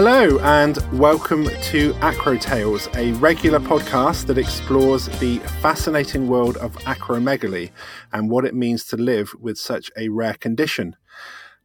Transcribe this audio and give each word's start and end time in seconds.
Hello, 0.00 0.38
and 0.42 0.78
welcome 0.96 1.48
to 1.60 1.92
Acro 2.02 2.36
Tales, 2.36 2.88
a 2.94 3.10
regular 3.14 3.58
podcast 3.58 4.26
that 4.26 4.38
explores 4.38 5.06
the 5.18 5.38
fascinating 5.60 6.28
world 6.28 6.56
of 6.58 6.76
acromegaly 6.84 7.72
and 8.12 8.30
what 8.30 8.44
it 8.44 8.54
means 8.54 8.84
to 8.84 8.96
live 8.96 9.34
with 9.40 9.58
such 9.58 9.90
a 9.96 10.08
rare 10.08 10.34
condition. 10.34 10.94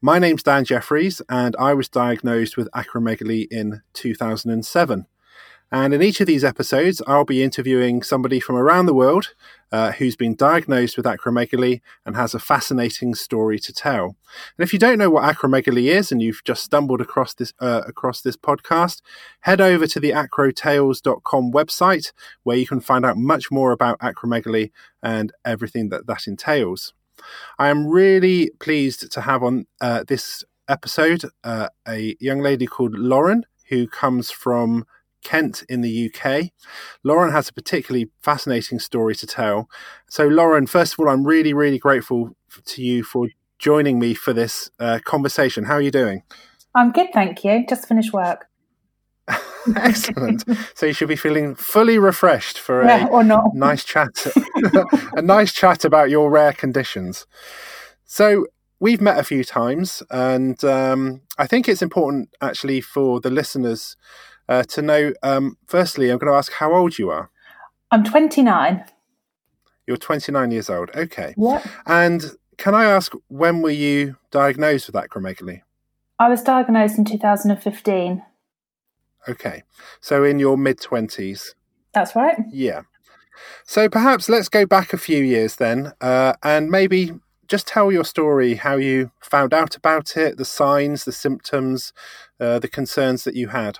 My 0.02 0.18
name's 0.18 0.42
Dan 0.42 0.66
Jeffries, 0.66 1.21
and 1.30 1.56
I 1.60 1.75
was 1.75 1.88
diagnosed 1.88 2.57
with 2.57 2.71
acromegaly 2.71 3.46
in 3.52 3.84
2007. 3.93 5.06
And 5.71 5.93
in 5.93 6.04
each 6.04 6.21
of 6.21 6.27
these 6.27 6.43
episodes, 6.43 7.02
I'll 7.07 7.25
be 7.25 7.43
interviewing 7.43 8.04
somebody 8.04 8.39
from 8.39 8.56
around 8.56 8.86
the 8.86 8.93
world 8.93 9.33
uh, 9.71 9.92
who's 9.93 10.15
been 10.15 10.36
diagnosed 10.36 10.96
with 10.97 11.05
acromegaly 11.07 11.82
and 12.05 12.15
has 12.15 12.36
a 12.36 12.39
fascinating 12.39 13.15
story 13.15 13.57
to 13.57 13.74
tell. 13.74 14.05
And 14.05 14.60
if 14.60 14.71
you 14.71 14.78
don't 14.78 15.00
know 15.00 15.10
what 15.10 15.24
acromegaly 15.24 15.86
is 15.86 16.11
and 16.11 16.21
you've 16.21 16.43
just 16.43 16.64
stumbled 16.64 17.02
across 17.02 17.33
this 17.33 17.54
uh, 17.60 17.82
across 17.88 18.21
this 18.21 18.38
podcast, 18.38 19.02
head 19.41 19.60
over 19.60 19.88
to 19.88 20.00
the 20.00 20.11
acrotales.com 20.11 21.52
website 21.52 22.11
where 22.43 22.57
you 22.57 22.68
can 22.68 22.80
find 22.80 23.04
out 23.04 23.18
much 23.18 23.50
more 23.50 23.71
about 23.71 23.97
acromegaly 24.00 24.71
and 25.02 25.32
everything 25.43 25.89
that 25.89 26.05
that 26.05 26.27
entails. 26.27 26.93
I 27.57 27.69
am 27.69 27.88
really 27.88 28.52
pleased 28.60 29.11
to 29.11 29.21
have 29.21 29.41
on 29.41 29.66
uh, 29.82 30.04
this 30.07 30.43
episode 30.68 31.25
uh, 31.43 31.69
a 31.88 32.16
young 32.19 32.41
lady 32.41 32.67
called 32.67 32.97
Lauren 32.97 33.45
who 33.69 33.88
comes 33.88 34.30
from 34.30 34.86
Kent 35.23 35.63
in 35.69 35.81
the 35.81 36.11
UK. 36.11 36.52
Lauren 37.03 37.31
has 37.31 37.50
a 37.50 37.53
particularly 37.53 38.09
fascinating 38.22 38.80
story 38.80 39.16
to 39.16 39.27
tell. 39.27 39.69
So, 40.09 40.27
Lauren, 40.27 40.67
first 40.67 40.93
of 40.93 40.99
all, 40.99 41.09
I'm 41.09 41.25
really, 41.25 41.53
really 41.53 41.80
grateful 41.80 42.35
to 42.65 42.81
you 42.81 43.03
for 43.03 43.30
joining 43.59 43.99
me 43.99 44.13
for 44.13 44.33
this 44.33 44.69
uh, 44.80 44.99
conversation. 45.03 45.65
How 45.65 45.75
are 45.75 45.81
you 45.81 45.91
doing? 45.91 46.23
I'm 46.75 46.91
good, 46.91 47.07
thank 47.13 47.43
you. 47.43 47.65
Just 47.67 47.88
finished 47.88 48.13
work. 48.13 48.47
Excellent. 49.77 50.43
so 50.75 50.85
you 50.85 50.93
should 50.93 51.07
be 51.07 51.15
feeling 51.15 51.55
fully 51.55 51.97
refreshed 51.97 52.59
for 52.59 52.83
yeah, 52.83 53.05
a 53.05 53.09
or 53.09 53.23
not. 53.23 53.53
nice 53.53 53.85
chat, 53.85 54.09
a 55.13 55.21
nice 55.21 55.53
chat 55.53 55.85
about 55.85 56.09
your 56.09 56.30
rare 56.30 56.52
conditions. 56.52 57.25
So 58.03 58.45
we've 58.80 58.99
met 58.99 59.17
a 59.17 59.23
few 59.23 59.45
times, 59.45 60.03
and 60.11 60.61
um, 60.65 61.21
I 61.37 61.47
think 61.47 61.69
it's 61.69 61.81
important 61.81 62.30
actually 62.41 62.81
for 62.81 63.21
the 63.21 63.30
listeners 63.30 63.95
uh, 64.47 64.63
to 64.63 64.81
know. 64.81 65.13
Um, 65.23 65.58
firstly, 65.67 66.09
I'm 66.09 66.17
going 66.17 66.31
to 66.31 66.38
ask 66.38 66.52
how 66.53 66.73
old 66.73 66.97
you 66.97 67.09
are. 67.09 67.30
I'm 67.91 68.03
29. 68.03 68.83
You're 69.88 69.97
29 69.97 70.52
years 70.52 70.69
old. 70.69 70.89
Okay. 70.95 71.33
What? 71.36 71.66
And 71.86 72.23
can 72.58 72.73
I 72.73 72.86
ask 72.86 73.14
when 73.27 73.61
were 73.61 73.69
you 73.69 74.17
diagnosed 74.31 74.88
with 74.88 74.95
acromegaly? 74.95 75.61
I 76.19 76.30
was 76.30 76.41
diagnosed 76.41 76.97
in 76.97 77.05
2015. 77.05 78.23
Okay. 79.27 79.64
So 79.99 80.23
in 80.23 80.39
your 80.39 80.58
mid 80.58 80.80
20s. 80.80 81.53
That's 81.94 82.16
right. 82.16 82.38
Yeah. 82.52 82.81
So 83.66 83.89
perhaps 83.89 84.30
let's 84.30 84.49
go 84.49 84.66
back 84.66 84.94
a 84.94 84.97
few 84.97 85.23
years 85.23 85.55
then, 85.55 85.94
uh, 86.02 86.33
and 86.44 86.69
maybe 86.69 87.11
just 87.47 87.67
tell 87.67 87.91
your 87.91 88.05
story, 88.05 88.55
how 88.55 88.77
you 88.77 89.11
found 89.21 89.53
out 89.53 89.75
about 89.75 90.16
it, 90.16 90.38
the 90.38 90.45
signs, 90.45 91.03
the 91.03 91.11
symptoms, 91.11 91.94
uh, 92.39 92.59
the 92.59 92.67
concerns 92.67 93.23
that 93.23 93.36
you 93.36 93.49
had. 93.49 93.80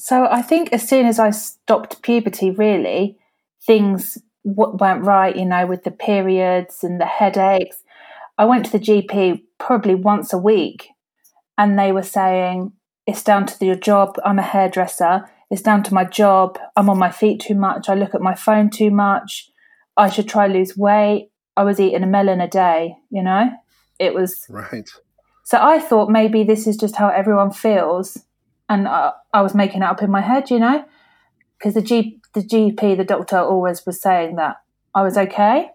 So 0.00 0.28
I 0.30 0.42
think 0.42 0.72
as 0.72 0.88
soon 0.88 1.06
as 1.06 1.18
I 1.18 1.30
stopped 1.30 2.02
puberty, 2.02 2.52
really, 2.52 3.18
things 3.66 4.16
w- 4.46 4.76
went 4.78 5.02
right, 5.02 5.34
you 5.34 5.44
know, 5.44 5.66
with 5.66 5.82
the 5.82 5.90
periods 5.90 6.84
and 6.84 7.00
the 7.00 7.04
headaches. 7.04 7.82
I 8.38 8.44
went 8.44 8.66
to 8.66 8.72
the 8.72 8.78
GP 8.78 9.42
probably 9.58 9.96
once 9.96 10.32
a 10.32 10.38
week, 10.38 10.90
and 11.58 11.76
they 11.76 11.90
were 11.90 12.04
saying, 12.04 12.72
It's 13.08 13.24
down 13.24 13.46
to 13.46 13.66
your 13.66 13.74
job. 13.74 14.16
I'm 14.24 14.38
a 14.38 14.42
hairdresser. 14.42 15.28
It's 15.50 15.62
down 15.62 15.82
to 15.82 15.94
my 15.94 16.04
job. 16.04 16.60
I'm 16.76 16.88
on 16.88 16.98
my 16.98 17.10
feet 17.10 17.40
too 17.40 17.56
much. 17.56 17.88
I 17.88 17.94
look 17.94 18.14
at 18.14 18.20
my 18.20 18.36
phone 18.36 18.70
too 18.70 18.92
much. 18.92 19.50
I 19.96 20.08
should 20.08 20.28
try 20.28 20.46
lose 20.46 20.76
weight. 20.76 21.30
I 21.56 21.64
was 21.64 21.80
eating 21.80 22.04
a 22.04 22.06
melon 22.06 22.40
a 22.40 22.46
day, 22.46 22.94
you 23.10 23.24
know? 23.24 23.50
It 23.98 24.14
was. 24.14 24.46
Right. 24.48 24.88
So 25.44 25.58
I 25.60 25.80
thought 25.80 26.08
maybe 26.08 26.44
this 26.44 26.68
is 26.68 26.76
just 26.76 26.94
how 26.94 27.08
everyone 27.08 27.50
feels 27.50 28.16
and 28.68 28.86
I, 28.86 29.12
I 29.32 29.42
was 29.42 29.54
making 29.54 29.82
it 29.82 29.86
up 29.86 30.02
in 30.02 30.10
my 30.10 30.20
head, 30.20 30.50
you 30.50 30.58
know, 30.58 30.84
because 31.58 31.74
the 31.74 31.82
G, 31.82 32.20
the 32.34 32.40
GP, 32.40 32.96
the 32.96 33.04
doctor, 33.04 33.38
always 33.38 33.84
was 33.86 34.00
saying 34.00 34.36
that 34.36 34.56
I 34.94 35.02
was 35.02 35.16
okay. 35.16 35.70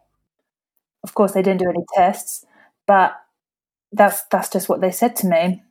Of 1.03 1.13
course, 1.13 1.33
they 1.33 1.41
didn't 1.41 1.59
do 1.59 1.69
any 1.69 1.85
tests, 1.95 2.45
but 2.87 3.15
that's 3.91 4.23
that's 4.31 4.49
just 4.49 4.69
what 4.69 4.81
they 4.81 4.91
said 4.91 5.15
to 5.17 5.27
me. 5.27 5.63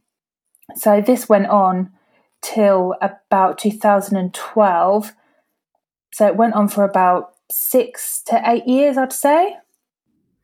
So 0.77 1.01
this 1.01 1.29
went 1.29 1.47
on 1.47 1.91
till 2.43 2.95
about 3.01 3.59
2012. 3.59 5.13
So 6.13 6.27
it 6.27 6.37
went 6.37 6.55
on 6.55 6.69
for 6.69 6.85
about 6.85 7.35
six 7.51 8.23
to 8.27 8.43
eight 8.47 8.67
years, 8.67 8.99
I'd 8.99 9.13
say. 9.13 9.57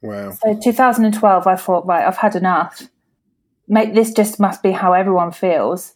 Wow. 0.01 0.31
So 0.31 0.59
2012, 0.63 1.47
I 1.47 1.57
thought, 1.57 1.87
right, 1.87 2.07
I've 2.07 2.19
had 2.19 2.37
enough. 2.37 2.89
Mate, 3.67 3.95
this 3.95 4.13
just 4.13 4.41
must 4.41 4.63
be 4.63 4.71
how 4.71 4.93
everyone 4.93 5.33
feels 5.33 5.95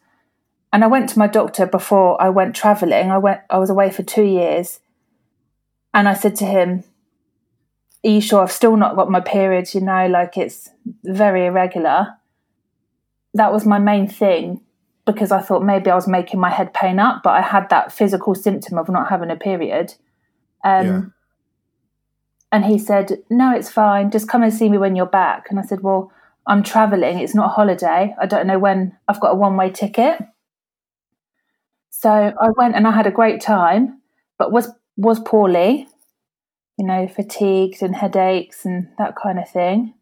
and 0.72 0.84
I 0.84 0.86
went 0.86 1.08
to 1.10 1.18
my 1.18 1.26
doctor 1.26 1.66
before 1.66 2.20
I 2.20 2.28
went 2.30 2.56
traveling. 2.56 3.10
I 3.10 3.18
went 3.18 3.40
I 3.50 3.58
was 3.58 3.70
away 3.70 3.90
for 3.90 4.02
2 4.02 4.22
years. 4.22 4.80
And 5.94 6.08
I 6.08 6.14
said 6.14 6.36
to 6.36 6.46
him, 6.46 6.84
"Are 8.04 8.10
you 8.10 8.20
sure 8.20 8.40
I've 8.42 8.52
still 8.52 8.76
not 8.76 8.96
got 8.96 9.10
my 9.10 9.20
periods, 9.20 9.74
you 9.74 9.82
know, 9.82 10.06
like 10.06 10.36
it's 10.38 10.70
very 11.04 11.46
irregular?" 11.46 12.18
That 13.34 13.52
was 13.52 13.66
my 13.66 13.78
main 13.78 14.06
thing 14.08 14.60
because 15.04 15.32
I 15.32 15.40
thought 15.40 15.62
maybe 15.64 15.90
I 15.90 15.94
was 15.94 16.06
making 16.08 16.40
my 16.40 16.50
head 16.50 16.72
pain 16.72 16.98
up, 16.98 17.22
but 17.22 17.30
I 17.30 17.40
had 17.42 17.68
that 17.70 17.92
physical 17.92 18.34
symptom 18.34 18.78
of 18.78 18.88
not 18.88 19.08
having 19.08 19.30
a 19.30 19.36
period. 19.36 19.94
Um, 20.64 20.86
Yeah. 20.86 21.02
And 22.52 22.64
he 22.66 22.78
said, 22.78 23.22
No, 23.30 23.54
it's 23.54 23.70
fine. 23.70 24.10
Just 24.10 24.28
come 24.28 24.42
and 24.42 24.52
see 24.52 24.68
me 24.68 24.78
when 24.78 24.94
you're 24.94 25.06
back. 25.06 25.46
And 25.50 25.58
I 25.58 25.62
said, 25.62 25.80
Well, 25.82 26.12
I'm 26.46 26.62
traveling. 26.62 27.18
It's 27.18 27.34
not 27.34 27.46
a 27.46 27.54
holiday. 27.54 28.14
I 28.20 28.26
don't 28.26 28.46
know 28.46 28.58
when 28.58 28.96
I've 29.08 29.20
got 29.20 29.32
a 29.32 29.34
one 29.34 29.56
way 29.56 29.70
ticket. 29.70 30.22
So 32.02 32.10
I 32.10 32.50
went 32.56 32.74
and 32.74 32.84
I 32.88 32.90
had 32.90 33.06
a 33.06 33.12
great 33.12 33.40
time, 33.40 34.00
but 34.36 34.50
was 34.50 34.68
was 34.96 35.20
poorly, 35.20 35.86
you 36.76 36.84
know, 36.84 37.06
fatigued 37.06 37.80
and 37.80 37.94
headaches 37.94 38.64
and 38.64 38.88
that 38.98 39.14
kind 39.14 39.38
of 39.38 39.48
thing. 39.48 39.94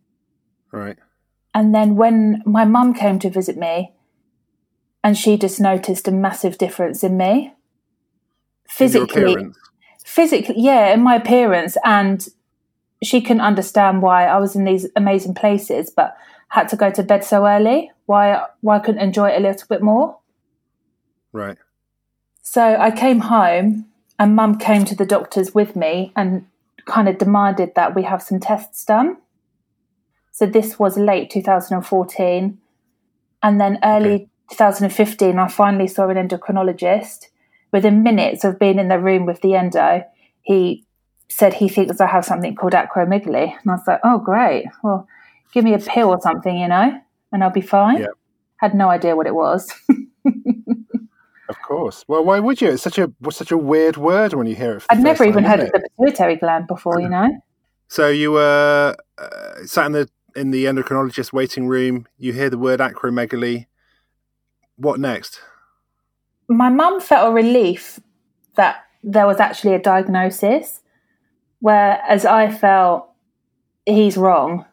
Right. 0.72 0.96
And 1.54 1.74
then 1.74 1.96
when 1.96 2.42
my 2.46 2.64
mum 2.64 2.94
came 2.94 3.18
to 3.18 3.28
visit 3.28 3.58
me, 3.58 3.92
and 5.04 5.18
she 5.18 5.36
just 5.36 5.60
noticed 5.60 6.08
a 6.08 6.10
massive 6.10 6.56
difference 6.56 7.04
in 7.04 7.18
me, 7.18 7.34
In 7.44 7.52
physically, 8.66 9.32
appearance? 9.34 9.58
physically, 10.02 10.54
yeah, 10.56 10.94
in 10.94 11.02
my 11.02 11.16
appearance, 11.16 11.76
and 11.84 12.26
she 13.02 13.20
couldn't 13.20 13.42
understand 13.42 14.00
why 14.00 14.24
I 14.24 14.38
was 14.38 14.56
in 14.56 14.64
these 14.64 14.86
amazing 14.96 15.34
places, 15.34 15.90
but 15.90 16.16
had 16.48 16.66
to 16.70 16.76
go 16.76 16.90
to 16.90 17.02
bed 17.02 17.24
so 17.24 17.46
early. 17.46 17.90
Why 18.06 18.46
why 18.62 18.76
I 18.76 18.78
couldn't 18.78 19.02
enjoy 19.02 19.28
it 19.28 19.36
a 19.36 19.46
little 19.46 19.66
bit 19.68 19.82
more? 19.82 20.16
Right. 21.32 21.58
So 22.42 22.76
I 22.78 22.90
came 22.90 23.20
home 23.20 23.86
and 24.18 24.36
mum 24.36 24.58
came 24.58 24.84
to 24.86 24.94
the 24.94 25.06
doctors 25.06 25.54
with 25.54 25.76
me 25.76 26.12
and 26.16 26.46
kind 26.84 27.08
of 27.08 27.18
demanded 27.18 27.74
that 27.74 27.94
we 27.94 28.02
have 28.02 28.22
some 28.22 28.40
tests 28.40 28.84
done. 28.84 29.16
So 30.32 30.46
this 30.46 30.78
was 30.78 30.96
late 30.96 31.30
2014. 31.30 32.58
And 33.42 33.60
then 33.60 33.78
early 33.82 34.14
Okay. 34.14 34.26
2015, 34.50 35.38
I 35.38 35.48
finally 35.48 35.86
saw 35.86 36.08
an 36.08 36.16
endocrinologist. 36.16 37.26
Within 37.72 38.02
minutes 38.02 38.42
of 38.42 38.58
being 38.58 38.78
in 38.80 38.88
the 38.88 38.98
room 38.98 39.26
with 39.26 39.40
the 39.42 39.54
endo, 39.54 40.02
he 40.42 40.84
said 41.28 41.54
he 41.54 41.68
thinks 41.68 42.00
I 42.00 42.06
have 42.06 42.24
something 42.24 42.56
called 42.56 42.72
acromegaly. 42.72 43.52
And 43.52 43.70
I 43.70 43.74
was 43.74 43.86
like, 43.86 44.00
oh, 44.02 44.18
great. 44.18 44.66
Well, 44.82 45.06
give 45.52 45.64
me 45.64 45.74
a 45.74 45.78
pill 45.78 46.08
or 46.08 46.20
something, 46.20 46.58
you 46.58 46.66
know, 46.66 47.00
and 47.30 47.44
I'll 47.44 47.50
be 47.50 47.60
fine. 47.60 48.00
Yeah. 48.00 48.06
Had 48.56 48.74
no 48.74 48.88
idea 48.88 49.14
what 49.14 49.28
it 49.28 49.34
was. 49.34 49.72
Of 51.50 51.60
course. 51.62 52.04
Well, 52.06 52.24
why 52.24 52.38
would 52.38 52.60
you? 52.60 52.70
It's 52.70 52.82
such 52.82 52.96
a 52.96 53.12
such 53.30 53.50
a 53.50 53.58
weird 53.58 53.96
word 53.96 54.34
when 54.34 54.46
you 54.46 54.54
hear 54.54 54.76
it. 54.76 54.84
I'd 54.88 55.00
never 55.00 55.24
even 55.24 55.42
time, 55.42 55.58
heard 55.58 55.60
of 55.60 55.72
the 55.72 55.88
pituitary 55.98 56.36
gland 56.36 56.66
before, 56.68 57.00
you 57.00 57.08
know. 57.08 57.28
So 57.88 58.06
you 58.06 58.30
were 58.30 58.94
uh, 59.18 59.64
sat 59.66 59.86
in 59.86 59.92
the 59.92 60.08
in 60.36 60.52
the 60.52 60.66
endocrinologist 60.66 61.32
waiting 61.32 61.66
room. 61.66 62.06
You 62.18 62.32
hear 62.32 62.48
the 62.48 62.56
word 62.56 62.78
acromegaly. 62.78 63.66
What 64.76 65.00
next? 65.00 65.40
my 66.48 66.68
mum 66.68 67.00
felt 67.00 67.30
a 67.30 67.32
relief 67.32 68.00
that 68.56 68.84
there 69.04 69.26
was 69.26 69.38
actually 69.40 69.74
a 69.74 69.78
diagnosis, 69.78 70.80
whereas 71.60 72.24
I 72.24 72.50
felt 72.50 73.08
he's 73.86 74.16
wrong. 74.16 74.66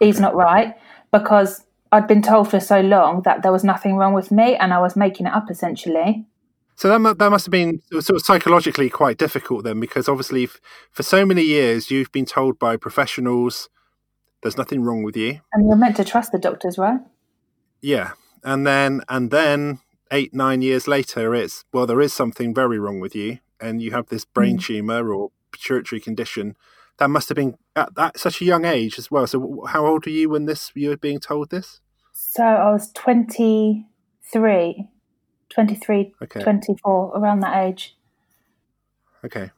He's 0.00 0.16
Okay. 0.16 0.22
not 0.22 0.34
right 0.34 0.76
because 1.12 1.63
I'd 1.94 2.08
been 2.08 2.22
told 2.22 2.50
for 2.50 2.58
so 2.58 2.80
long 2.80 3.22
that 3.22 3.42
there 3.42 3.52
was 3.52 3.62
nothing 3.62 3.94
wrong 3.96 4.14
with 4.14 4.32
me 4.32 4.56
and 4.56 4.74
I 4.74 4.80
was 4.80 4.96
making 4.96 5.26
it 5.26 5.32
up 5.32 5.48
essentially. 5.48 6.26
So 6.74 6.88
that 6.88 7.18
that 7.18 7.30
must 7.30 7.46
have 7.46 7.52
been 7.52 7.82
sort 7.92 8.10
of 8.10 8.22
psychologically 8.22 8.90
quite 8.90 9.16
difficult 9.16 9.62
then, 9.62 9.78
because 9.78 10.08
obviously 10.08 10.44
f- 10.44 10.60
for 10.90 11.04
so 11.04 11.24
many 11.24 11.42
years 11.42 11.92
you've 11.92 12.10
been 12.10 12.24
told 12.24 12.58
by 12.58 12.76
professionals 12.76 13.68
there's 14.42 14.56
nothing 14.56 14.82
wrong 14.82 15.04
with 15.04 15.16
you. 15.16 15.40
And 15.52 15.68
you're 15.68 15.76
meant 15.76 15.96
to 15.96 16.04
trust 16.04 16.32
the 16.32 16.38
doctors, 16.38 16.78
right? 16.78 16.98
Yeah, 17.80 18.12
and 18.42 18.66
then 18.66 19.02
and 19.08 19.30
then 19.30 19.78
eight 20.10 20.34
nine 20.34 20.62
years 20.62 20.88
later, 20.88 21.32
it's 21.32 21.64
well, 21.72 21.86
there 21.86 22.00
is 22.00 22.12
something 22.12 22.52
very 22.52 22.78
wrong 22.80 22.98
with 22.98 23.14
you, 23.14 23.38
and 23.60 23.80
you 23.80 23.92
have 23.92 24.08
this 24.08 24.24
brain 24.24 24.58
mm. 24.58 24.64
tumor 24.64 25.14
or 25.14 25.30
pituitary 25.52 26.00
condition. 26.00 26.56
That 26.98 27.08
must 27.08 27.28
have 27.28 27.36
been 27.36 27.56
at 27.76 27.94
that 27.94 28.18
such 28.18 28.40
a 28.40 28.44
young 28.44 28.64
age 28.64 28.98
as 28.98 29.12
well. 29.12 29.28
So, 29.28 29.64
how 29.68 29.86
old 29.86 30.06
were 30.06 30.12
you 30.12 30.28
when 30.28 30.46
this 30.46 30.72
you 30.74 30.88
were 30.88 30.96
being 30.96 31.20
told 31.20 31.50
this? 31.50 31.80
So 32.34 32.42
I 32.42 32.72
was 32.72 32.90
23, 32.94 34.88
23, 35.50 36.14
okay. 36.20 36.40
24, 36.42 37.12
around 37.16 37.40
that 37.40 37.64
age. 37.64 37.96
Okay. 39.24 39.52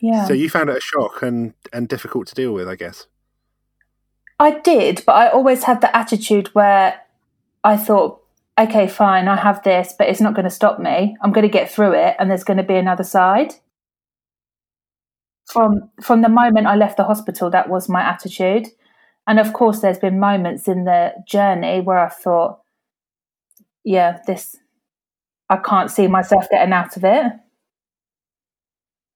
Yeah. 0.00 0.24
So 0.24 0.32
you 0.32 0.48
found 0.48 0.70
it 0.70 0.78
a 0.78 0.80
shock 0.80 1.20
and 1.20 1.52
and 1.74 1.88
difficult 1.88 2.26
to 2.28 2.34
deal 2.34 2.54
with, 2.54 2.66
I 2.66 2.74
guess. 2.74 3.06
I 4.40 4.60
did, 4.60 5.02
but 5.04 5.12
I 5.12 5.28
always 5.28 5.64
had 5.64 5.82
the 5.82 5.94
attitude 5.94 6.48
where 6.54 7.02
I 7.62 7.76
thought, 7.76 8.22
okay, 8.58 8.88
fine, 8.88 9.28
I 9.28 9.36
have 9.36 9.62
this, 9.62 9.94
but 9.98 10.08
it's 10.08 10.22
not 10.22 10.34
going 10.34 10.44
to 10.44 10.50
stop 10.50 10.78
me. 10.78 11.18
I'm 11.20 11.32
going 11.32 11.46
to 11.46 11.52
get 11.52 11.70
through 11.70 11.92
it, 11.92 12.16
and 12.18 12.30
there's 12.30 12.44
going 12.44 12.56
to 12.56 12.62
be 12.62 12.76
another 12.76 13.04
side. 13.04 13.52
From 15.44 15.90
from 16.02 16.22
the 16.22 16.30
moment 16.30 16.66
I 16.66 16.76
left 16.76 16.96
the 16.96 17.04
hospital, 17.04 17.50
that 17.50 17.68
was 17.68 17.90
my 17.90 18.00
attitude. 18.00 18.68
And 19.26 19.40
of 19.40 19.52
course, 19.52 19.80
there's 19.80 19.98
been 19.98 20.20
moments 20.20 20.68
in 20.68 20.84
the 20.84 21.14
journey 21.26 21.80
where 21.80 21.98
I 21.98 22.08
thought, 22.08 22.60
yeah, 23.84 24.20
this, 24.26 24.56
I 25.48 25.56
can't 25.56 25.90
see 25.90 26.06
myself 26.06 26.46
getting 26.50 26.72
out 26.72 26.96
of 26.96 27.04
it. 27.04 27.32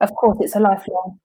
Of 0.01 0.15
course, 0.15 0.39
it's 0.41 0.57
a 0.57 0.61
lifelong. 0.61 1.21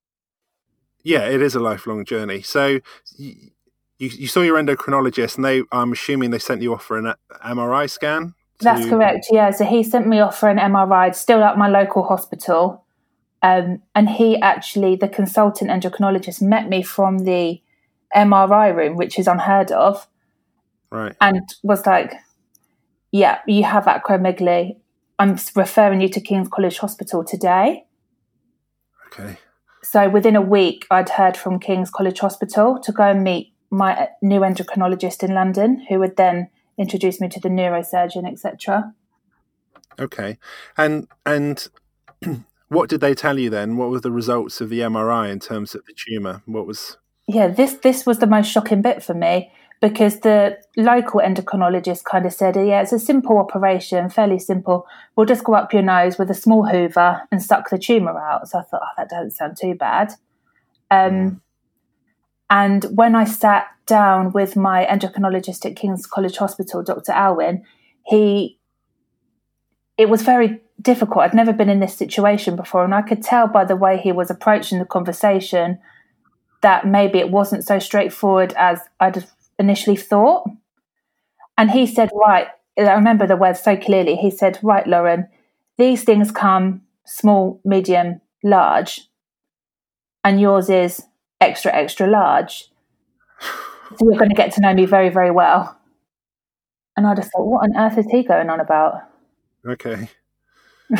Yeah, 1.04 1.28
it 1.30 1.42
is 1.42 1.56
a 1.56 1.60
lifelong 1.60 2.06
journey. 2.06 2.42
So 2.42 2.80
you, 3.18 3.52
you 3.98 4.28
saw 4.28 4.42
your 4.42 4.58
endocrinologist, 4.58 5.36
and 5.36 5.46
they, 5.46 5.64
I'm 5.72 5.94
assuming 5.94 6.32
they 6.32 6.40
sent 6.40 6.62
you 6.62 6.74
off 6.74 6.84
for 6.84 6.98
an 6.98 7.14
MRI 7.44 7.90
scan. 7.90 8.34
To... 8.60 8.64
That's 8.64 8.86
correct. 8.88 9.28
Yeah, 9.32 9.52
so 9.52 9.66
he 9.66 9.84
sent 9.84 10.08
me 10.08 10.20
off 10.20 10.38
for 10.40 10.50
an 10.50 10.58
MRI, 10.58 11.16
still 11.16 11.44
at 11.44 11.58
my 11.58 11.70
local 11.70 12.04
hospital. 12.04 12.84
Um, 13.42 13.82
and 13.94 14.10
he 14.10 14.38
actually, 14.42 14.96
the 14.96 15.08
consultant 15.08 15.70
endocrinologist, 15.70 16.42
met 16.42 16.68
me 16.68 16.82
from 16.82 17.20
the 17.20 17.62
MRI 18.16 18.76
room, 18.76 18.96
which 18.96 19.20
is 19.20 19.28
unheard 19.28 19.72
of. 19.72 20.08
Right. 20.92 21.16
And 21.20 21.42
was 21.64 21.86
like, 21.86 22.14
yeah, 23.12 23.40
you 23.48 23.64
have 23.64 23.86
acromegaly. 23.86 24.78
I'm 25.20 25.38
referring 25.56 26.02
you 26.02 26.10
to 26.10 26.22
King's 26.22 26.50
College 26.50 26.78
Hospital 26.80 27.24
today. 27.24 27.86
Okay. 29.08 29.38
So 29.84 30.10
within 30.10 30.36
a 30.36 30.42
week, 30.42 30.86
I'd 30.92 31.10
heard 31.10 31.38
from 31.38 31.60
King's 31.60 31.92
College 31.92 32.20
Hospital 32.20 32.80
to 32.82 32.92
go 32.92 33.04
and 33.04 33.24
meet 33.24 33.54
my 33.70 33.96
uh, 33.96 34.08
new 34.22 34.42
endocrinologist 34.42 35.24
in 35.24 35.34
London, 35.34 35.86
who 35.88 36.00
would 36.00 36.18
then 36.18 36.50
introduce 36.78 37.22
me 37.22 37.30
to 37.30 37.40
the 37.40 37.50
neurosurgeon, 37.50 38.30
etc. 38.30 38.94
Okay, 40.00 40.38
and 40.78 41.08
and 41.26 41.68
what 42.68 42.90
did 42.90 43.02
they 43.02 43.14
tell 43.14 43.40
you 43.40 43.50
then? 43.50 43.78
What 43.78 43.90
were 43.90 44.00
the 44.00 44.12
results 44.12 44.60
of 44.60 44.70
the 44.70 44.80
MRI 44.80 45.32
in 45.32 45.40
terms 45.40 45.76
of 45.76 45.86
the 45.86 45.94
tumor? 45.94 46.42
What 46.46 46.68
was 46.68 46.98
yeah, 47.28 47.48
this 47.48 47.76
this 47.76 48.06
was 48.06 48.20
the 48.20 48.28
most 48.28 48.48
shocking 48.52 48.82
bit 48.82 49.04
for 49.04 49.14
me 49.14 49.52
because 49.82 50.22
the 50.22 50.58
local 50.78 51.22
endocrinologist 51.22 52.04
kind 52.04 52.26
of 52.26 52.34
said, 52.34 52.56
"Yeah, 52.56 52.82
it's 52.82 52.94
a 52.94 53.00
simple 53.00 53.38
operation, 53.38 54.10
fairly 54.10 54.40
simple. 54.40 54.86
We'll 55.16 55.26
just 55.26 55.44
go 55.44 55.54
up 55.54 55.74
your 55.74 55.82
nose 55.82 56.18
with 56.18 56.30
a 56.30 56.36
small 56.36 56.68
Hoover 56.68 57.24
and 57.32 57.42
suck 57.42 57.70
the 57.70 57.78
tumor 57.78 58.18
out." 58.18 58.48
So 58.48 58.60
I 58.60 58.62
thought, 58.64 58.82
"Oh, 58.84 58.94
that 58.98 59.10
doesn't 59.10 59.32
sound 59.32 59.58
too 59.60 59.76
bad." 59.76 60.14
Um. 60.92 61.42
And 62.48 62.86
when 62.94 63.16
I 63.16 63.24
sat 63.24 63.66
down 63.88 64.32
with 64.32 64.56
my 64.56 64.86
endocrinologist 64.86 65.66
at 65.66 65.76
King's 65.76 66.06
College 66.06 66.38
Hospital, 66.38 66.84
Dr. 66.84 67.12
Aylwin, 67.12 67.64
he 68.06 68.60
it 69.98 70.10
was 70.10 70.22
very 70.22 70.62
difficult. 70.80 71.24
I'd 71.24 71.34
never 71.34 71.54
been 71.54 71.70
in 71.70 71.80
this 71.80 71.96
situation 71.96 72.56
before, 72.56 72.84
and 72.84 72.94
I 72.94 73.02
could 73.02 73.24
tell 73.24 73.48
by 73.48 73.66
the 73.66 73.76
way 73.76 73.98
he 73.98 74.12
was 74.12 74.30
approaching 74.30 74.78
the 74.78 74.86
conversation 74.86 75.80
that 76.66 76.88
maybe 76.88 77.20
it 77.20 77.30
wasn't 77.30 77.64
so 77.64 77.78
straightforward 77.78 78.52
as 78.58 78.82
I'd 79.00 79.24
initially 79.60 79.96
thought. 79.96 80.50
And 81.60 81.70
he 81.70 81.86
said, 81.86 82.10
Right, 82.12 82.48
I 82.76 82.94
remember 82.94 83.28
the 83.28 83.36
words 83.36 83.62
so 83.62 83.78
clearly. 83.78 84.16
He 84.16 84.32
said, 84.32 84.58
Right, 84.64 84.88
Lauren, 84.88 85.28
these 85.78 86.04
things 86.04 86.32
come 86.32 86.82
small, 87.06 87.62
medium, 87.64 88.20
large, 88.44 89.02
and 90.24 90.42
yours 90.42 90.68
is 90.68 91.04
extra, 91.40 91.72
extra 91.72 92.08
large. 92.08 92.72
So 93.40 94.10
you're 94.10 94.18
going 94.18 94.32
to 94.32 94.36
get 94.36 94.52
to 94.54 94.62
know 94.62 94.74
me 94.74 94.86
very, 94.86 95.10
very 95.10 95.30
well. 95.30 95.80
And 96.98 97.06
I 97.06 97.14
just 97.14 97.32
thought, 97.32 97.46
what 97.46 97.62
on 97.62 97.78
earth 97.78 98.00
is 98.00 98.08
he 98.10 98.24
going 98.24 98.50
on 98.50 98.60
about? 98.60 99.04
Okay. 99.68 100.10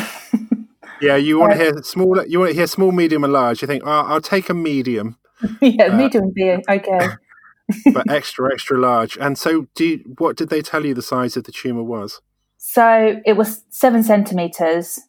yeah, 1.00 1.16
you 1.16 1.40
want 1.40 1.54
to 1.54 1.58
hear 1.58 1.82
small. 1.82 2.24
You 2.24 2.38
want 2.38 2.52
to 2.52 2.56
hear 2.56 2.68
small, 2.68 2.92
medium, 2.92 3.24
and 3.24 3.32
large. 3.32 3.62
You 3.62 3.66
think, 3.66 3.82
oh, 3.84 3.90
I'll 3.90 4.20
take 4.20 4.48
a 4.48 4.54
medium. 4.54 5.18
yeah, 5.60 5.86
uh, 5.86 5.96
medium 5.96 6.32
beer. 6.34 6.60
Okay. 6.68 7.08
but 7.92 8.10
extra, 8.10 8.52
extra 8.52 8.78
large. 8.78 9.16
And 9.18 9.36
so, 9.36 9.66
do 9.74 9.84
you, 9.84 10.14
what 10.18 10.36
did 10.36 10.48
they 10.48 10.62
tell 10.62 10.86
you 10.86 10.94
the 10.94 11.02
size 11.02 11.36
of 11.36 11.44
the 11.44 11.52
tumor 11.52 11.82
was? 11.82 12.20
So 12.58 13.20
it 13.24 13.34
was 13.34 13.64
seven 13.70 14.02
centimeters. 14.02 15.00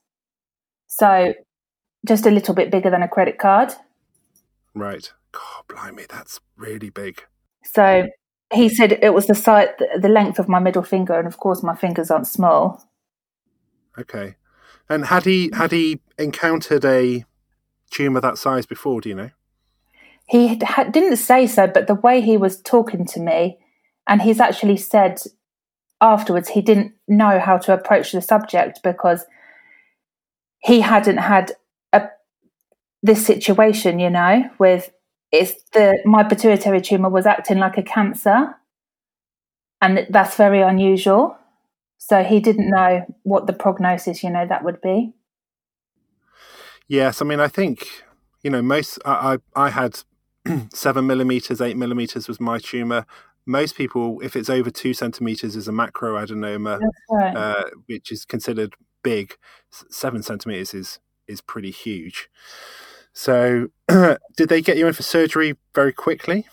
So 0.87 1.33
just 2.05 2.25
a 2.25 2.31
little 2.31 2.53
bit 2.53 2.71
bigger 2.71 2.89
than 2.89 3.03
a 3.03 3.07
credit 3.07 3.37
card. 3.37 3.73
Right. 4.73 5.11
God, 5.31 5.63
blimey, 5.67 6.05
that's 6.09 6.39
really 6.55 6.89
big. 6.89 7.23
So 7.63 8.07
he 8.53 8.69
said 8.69 8.99
it 9.01 9.13
was 9.13 9.27
the 9.27 9.35
size, 9.35 9.69
the 9.99 10.07
length 10.07 10.39
of 10.39 10.47
my 10.47 10.59
middle 10.59 10.83
finger, 10.83 11.17
and 11.17 11.27
of 11.27 11.37
course 11.37 11.63
my 11.63 11.75
fingers 11.75 12.09
aren't 12.09 12.27
small. 12.27 12.83
Okay. 13.97 14.35
And 14.89 15.05
had 15.05 15.25
he 15.25 15.49
had 15.53 15.71
he 15.71 15.99
encountered 16.17 16.85
a 16.85 17.25
tumor 17.91 18.21
that 18.21 18.37
size 18.37 18.65
before? 18.65 19.01
Do 19.01 19.09
you 19.09 19.15
know? 19.15 19.31
He 20.27 20.55
didn't 20.55 21.17
say 21.17 21.47
so, 21.47 21.67
but 21.67 21.87
the 21.87 21.95
way 21.95 22.21
he 22.21 22.37
was 22.37 22.61
talking 22.61 23.05
to 23.05 23.19
me, 23.19 23.57
and 24.07 24.21
he's 24.21 24.39
actually 24.39 24.77
said 24.77 25.19
afterwards 26.01 26.49
he 26.49 26.61
didn't 26.61 26.93
know 27.07 27.39
how 27.39 27.57
to 27.57 27.73
approach 27.73 28.11
the 28.11 28.21
subject 28.21 28.81
because 28.83 29.25
he 30.59 30.81
hadn't 30.81 31.17
had 31.17 31.53
a 31.93 32.09
this 33.01 33.25
situation, 33.25 33.99
you 33.99 34.09
know, 34.09 34.49
with 34.59 34.91
it's 35.31 35.55
the 35.71 35.97
my 36.05 36.23
pituitary 36.23 36.81
tumor 36.81 37.09
was 37.09 37.25
acting 37.25 37.59
like 37.59 37.77
a 37.77 37.83
cancer, 37.83 38.55
and 39.81 40.07
that's 40.09 40.35
very 40.35 40.61
unusual. 40.61 41.37
So 41.99 42.23
he 42.23 42.39
didn't 42.41 42.69
know 42.69 43.05
what 43.23 43.47
the 43.47 43.53
prognosis, 43.53 44.23
you 44.23 44.29
know, 44.29 44.45
that 44.45 44.63
would 44.63 44.81
be. 44.81 45.13
Yes, 46.87 47.21
I 47.21 47.25
mean, 47.25 47.39
I 47.39 47.47
think 47.47 48.03
you 48.43 48.49
know 48.49 48.61
most. 48.61 48.99
I 49.05 49.39
I, 49.55 49.67
I 49.67 49.69
had 49.69 50.03
seven 50.73 51.07
millimeters, 51.07 51.61
eight 51.61 51.77
millimeters 51.77 52.27
was 52.27 52.39
my 52.39 52.59
tumor. 52.59 53.05
Most 53.45 53.75
people, 53.75 54.19
if 54.21 54.35
it's 54.35 54.49
over 54.49 54.69
two 54.69 54.93
centimeters, 54.93 55.55
is 55.55 55.67
a 55.67 55.71
macroadenoma, 55.71 56.79
right. 57.09 57.35
uh, 57.35 57.63
which 57.85 58.11
is 58.11 58.25
considered 58.25 58.73
big. 59.03 59.37
Seven 59.71 60.21
centimeters 60.21 60.73
is 60.73 60.99
is 61.27 61.41
pretty 61.41 61.71
huge. 61.71 62.29
So, 63.13 63.67
did 64.37 64.49
they 64.49 64.61
get 64.61 64.77
you 64.77 64.87
in 64.87 64.93
for 64.93 65.03
surgery 65.03 65.55
very 65.73 65.93
quickly? 65.93 66.45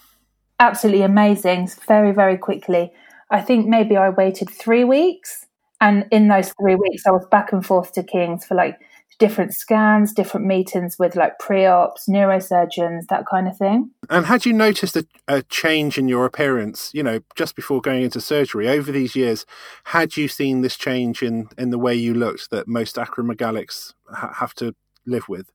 Absolutely 0.61 1.03
amazing, 1.03 1.69
very 1.87 2.13
very 2.13 2.39
quickly. 2.39 2.93
I 3.31 3.41
think 3.41 3.67
maybe 3.67 3.97
I 3.97 4.11
waited 4.11 4.49
three 4.51 4.85
weeks, 4.85 5.47
and 5.81 6.07
in 6.13 6.29
those 6.29 6.53
three 6.61 6.77
weeks, 6.77 7.07
I 7.07 7.11
was 7.11 7.27
back 7.31 7.53
and 7.53 7.65
forth 7.67 7.93
to 7.95 8.03
Kings 8.03 8.45
for 8.45 8.55
like 8.55 8.79
different 9.19 9.55
scans, 9.55 10.13
different 10.13 10.47
meetings 10.47 10.99
with 10.99 11.17
like 11.17 11.39
pre-ops, 11.39 12.09
neurosurgeons, 12.09 13.07
that 13.09 13.27
kind 13.27 13.49
of 13.49 13.57
thing. 13.57 13.91
And 14.11 14.27
had 14.27 14.45
you 14.45 14.53
noticed 14.53 14.97
a, 14.97 15.07
a, 15.29 15.43
change 15.43 15.99
in 15.99 16.09
your 16.09 16.25
appearance, 16.25 16.91
you 16.93 17.03
know, 17.03 17.21
just 17.35 17.57
before 17.57 17.81
going 17.81 18.03
into 18.03 18.21
surgery 18.21 18.69
over 18.69 18.93
these 18.93 19.15
years? 19.17 19.47
Had 19.85 20.17
you 20.17 20.29
seen 20.29 20.63
this 20.63 20.77
change 20.77 21.23
in 21.23 21.49
in 21.59 21.71
the 21.71 21.79
way 21.79 21.95
you 21.95 22.15
looked 22.15 22.51
that 22.51 22.69
most 22.69 22.97
acromegalics 22.97 23.95
ha- 24.13 24.35
have 24.35 24.55
to 24.55 24.75
live 25.07 25.29
with? 25.29 25.51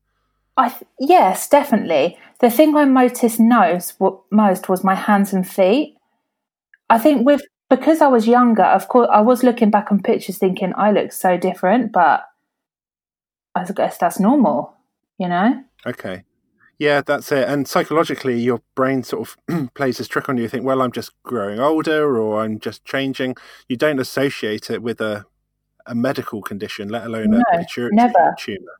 I 0.58 0.70
th- 0.70 0.84
yes, 1.00 1.48
definitely. 1.48 2.18
The 2.40 2.50
thing 2.50 2.76
I 2.76 2.84
noticed 2.84 3.40
most, 3.40 3.98
most 4.32 4.68
was 4.68 4.84
my 4.84 4.96
hands 4.96 5.34
and 5.34 5.48
feet. 5.48 5.96
I 6.90 6.98
think 6.98 7.26
with 7.26 7.42
because 7.70 8.02
I 8.02 8.08
was 8.08 8.28
younger, 8.28 8.64
of 8.64 8.88
course, 8.88 9.08
I 9.12 9.22
was 9.22 9.44
looking 9.44 9.70
back 9.70 9.92
on 9.92 10.02
pictures 10.02 10.38
thinking 10.38 10.74
I 10.76 10.92
look 10.92 11.12
so 11.12 11.38
different, 11.38 11.92
but 11.92 12.26
I 13.56 13.64
guess 13.66 13.98
that's 13.98 14.20
normal, 14.20 14.74
you 15.18 15.28
know? 15.28 15.64
Okay. 15.86 16.24
Yeah, 16.80 17.02
that's 17.02 17.32
it. 17.34 17.48
And 17.50 17.68
psychologically, 17.68 18.40
your 18.40 18.62
brain 18.74 19.04
sort 19.04 19.28
of 19.48 19.74
plays 19.74 19.98
this 19.98 20.08
trick 20.08 20.30
on 20.30 20.38
you. 20.38 20.44
You 20.44 20.50
think, 20.50 20.64
well, 20.64 20.82
I'm 20.82 20.94
just 20.94 21.12
growing 21.24 21.60
older 21.60 22.18
or 22.18 22.42
I'm 22.42 22.58
just 22.58 22.86
changing. 22.86 23.36
You 23.68 23.76
don't 23.76 24.00
associate 24.00 24.70
it 24.70 24.82
with 24.82 25.02
a, 25.02 25.26
a 25.86 25.94
medical 25.94 26.42
condition, 26.42 26.88
let 26.88 27.06
alone 27.06 27.32
no, 27.32 27.42
a 27.54 27.58
maturity 27.58 27.98
never. 27.98 28.34
tumor. 28.38 28.80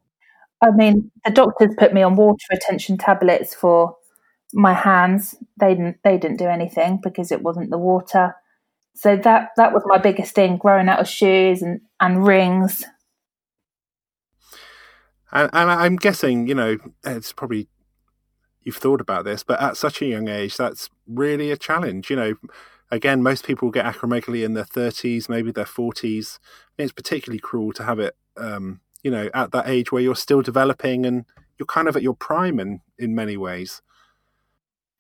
I 0.62 0.72
mean, 0.72 1.12
the 1.26 1.32
doctors 1.32 1.76
put 1.78 1.94
me 1.94 2.02
on 2.02 2.16
water 2.16 2.46
retention 2.52 2.98
tablets 2.98 3.54
for 3.54 3.98
my 4.54 4.74
hands. 4.74 5.36
They 5.58 5.76
didn't. 5.76 5.98
They 6.04 6.18
didn't 6.18 6.38
do 6.38 6.48
anything 6.48 7.00
because 7.04 7.32
it 7.32 7.42
wasn't 7.42 7.70
the 7.70 7.78
water. 7.78 8.36
So 8.96 9.16
that 9.18 9.50
that 9.58 9.74
was 9.74 9.84
my 9.86 9.98
biggest 9.98 10.36
thing, 10.36 10.58
growing 10.58 10.90
out 10.90 11.00
of 11.00 11.08
shoes 11.08 11.62
and, 11.62 11.82
and 12.00 12.26
rings. 12.26 12.84
And, 15.32 15.50
and 15.54 15.72
I'm 15.72 15.96
guessing, 15.96 16.48
you 16.48 16.56
know, 16.56 16.78
it's 17.04 17.32
probably 17.34 17.68
you've 18.62 18.78
thought 18.78 19.02
about 19.02 19.26
this, 19.26 19.44
but 19.44 19.62
at 19.62 19.78
such 19.78 20.02
a 20.02 20.06
young 20.06 20.28
age, 20.28 20.58
that's 20.58 20.90
really 21.08 21.52
a 21.52 21.58
challenge. 21.58 22.10
You 22.10 22.16
know, 22.16 22.34
again, 22.92 23.24
most 23.24 23.46
people 23.46 23.72
get 23.72 23.86
acromegaly 23.86 24.44
in 24.44 24.54
their 24.54 24.66
30s, 24.66 25.30
maybe 25.30 25.52
their 25.52 25.66
40s. 25.66 26.40
It's 26.78 26.92
particularly 26.92 27.40
cruel 27.40 27.74
to 27.74 27.84
have 27.84 28.00
it, 28.00 28.16
um, 28.38 28.82
you 29.04 29.12
know, 29.12 29.30
at 29.34 29.52
that 29.52 29.68
age 29.68 29.92
where 29.92 30.02
you're 30.02 30.16
still 30.16 30.42
developing 30.42 31.06
and 31.06 31.26
you're 31.58 31.66
kind 31.66 31.88
of 31.88 31.96
at 31.96 32.04
your 32.04 32.16
prime 32.16 32.60
in, 32.60 32.82
in 32.98 33.16
many 33.16 33.38
ways. 33.38 33.82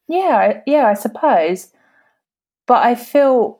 Yeah, 0.07 0.61
yeah, 0.65 0.87
I 0.87 0.93
suppose. 0.93 1.71
But 2.65 2.83
I 2.83 2.95
feel, 2.95 3.59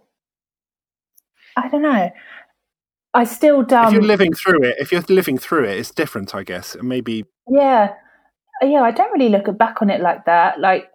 I 1.56 1.68
don't 1.70 1.82
know. 1.82 2.12
I 3.14 3.24
still 3.24 3.64
don't. 3.64 3.88
If 3.88 3.94
you're 3.94 4.02
living 4.02 4.34
through 4.34 4.64
it, 4.64 4.76
if 4.80 4.92
you're 4.92 5.04
living 5.10 5.38
through 5.38 5.66
it, 5.66 5.78
it's 5.78 5.92
different, 5.92 6.36
I 6.36 6.44
guess. 6.44 6.78
Maybe. 6.82 7.26
Yeah, 7.50 7.94
yeah. 8.62 8.82
I 8.82 8.92
don't 8.92 9.12
really 9.12 9.30
look 9.30 9.58
back 9.58 9.82
on 9.82 9.90
it 9.90 10.02
like 10.02 10.26
that. 10.26 10.60
Like, 10.60 10.92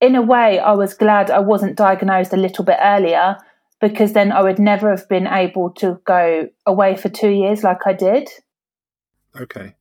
in 0.00 0.14
a 0.14 0.22
way, 0.22 0.58
I 0.60 0.72
was 0.72 0.94
glad 0.94 1.30
I 1.30 1.40
wasn't 1.40 1.76
diagnosed 1.76 2.32
a 2.32 2.36
little 2.36 2.64
bit 2.64 2.78
earlier 2.80 3.36
because 3.80 4.12
then 4.12 4.30
I 4.30 4.42
would 4.42 4.58
never 4.58 4.90
have 4.90 5.08
been 5.08 5.26
able 5.26 5.70
to 5.70 6.00
go 6.04 6.48
away 6.66 6.96
for 6.96 7.08
two 7.08 7.30
years 7.30 7.64
like 7.64 7.86
I 7.86 7.94
did. 7.94 8.28
Okay. 9.40 9.74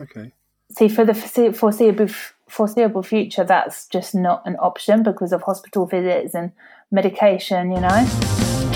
Okay. 0.00 0.32
See, 0.70 0.88
for 0.88 1.04
the 1.04 1.14
foreseeable 1.52 2.08
foreseeable 2.48 3.02
future, 3.02 3.44
that's 3.44 3.86
just 3.86 4.14
not 4.14 4.42
an 4.46 4.56
option 4.56 5.02
because 5.02 5.32
of 5.32 5.42
hospital 5.42 5.86
visits 5.86 6.34
and 6.34 6.52
medication. 6.90 7.70
You 7.70 7.80
know. 7.80 8.71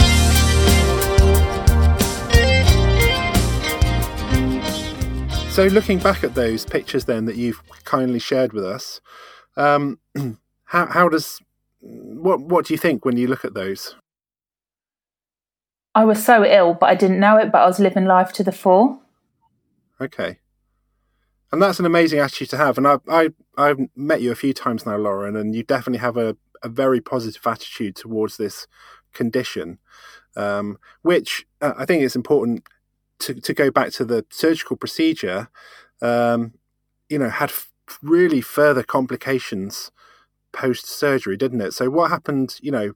So, 5.57 5.65
looking 5.69 6.01
back 6.01 6.23
at 6.23 6.35
those 6.35 6.67
pictures, 6.67 7.07
then 7.07 7.25
that 7.25 7.37
you've 7.37 7.63
kindly 7.85 8.19
shared 8.19 8.53
with 8.53 8.63
us, 8.63 9.01
um, 9.57 9.99
how 10.65 10.85
how 10.85 11.09
does 11.09 11.41
what 11.81 12.43
what 12.43 12.67
do 12.67 12.75
you 12.75 12.79
think 12.79 13.07
when 13.07 13.17
you 13.17 13.27
look 13.27 13.43
at 13.43 13.55
those? 13.55 13.97
I 15.95 16.05
was 16.05 16.23
so 16.23 16.45
ill, 16.45 16.75
but 16.75 16.91
I 16.91 16.95
didn't 16.95 17.21
know 17.21 17.39
it. 17.39 17.51
But 17.51 17.63
I 17.63 17.67
was 17.69 17.81
living 17.81 18.05
life 18.05 18.35
to 18.35 18.45
the 18.45 18.53
full. 18.53 19.01
Okay, 19.99 20.41
and 21.51 21.63
that's 21.63 21.81
an 21.81 21.87
amazing 21.87 22.19
attitude 22.19 22.51
to 22.51 22.59
have. 22.59 22.77
And 22.77 22.87
I 22.87 22.99
I 23.09 23.31
I've 23.57 23.79
met 23.97 24.21
you 24.21 24.33
a 24.33 24.35
few 24.35 24.53
times 24.53 24.85
now, 24.85 24.99
Lauren, 24.99 25.37
and 25.37 25.55
you 25.55 25.63
definitely 25.63 26.01
have 26.01 26.19
a 26.19 26.37
a 26.63 26.69
very 26.69 27.01
positive 27.01 27.47
attitude 27.47 27.97
towards 27.97 28.37
this 28.37 28.67
condition, 29.15 29.79
um, 30.37 30.77
which 31.01 31.47
uh, 31.63 31.73
I 31.79 31.87
think 31.87 32.03
is 32.03 32.15
important 32.15 32.63
to, 33.21 33.35
to 33.35 33.55
go 33.55 33.71
back 33.71 33.93
to 33.93 34.05
the 34.05 34.25
surgical 34.31 34.77
procedure, 34.77 35.49
um, 36.03 36.55
you 37.09 37.19
know, 37.19 37.31
had 37.31 37.51
f- 37.51 37.71
really 38.03 38.41
further 38.41 38.83
complications 38.83 39.91
post 40.53 40.87
surgery, 40.87 41.37
didn't 41.37 41.61
it? 41.61 41.73
So, 41.73 41.91
what 41.91 42.11
happened, 42.11 42.59
you 42.63 42.71
know, 42.71 42.93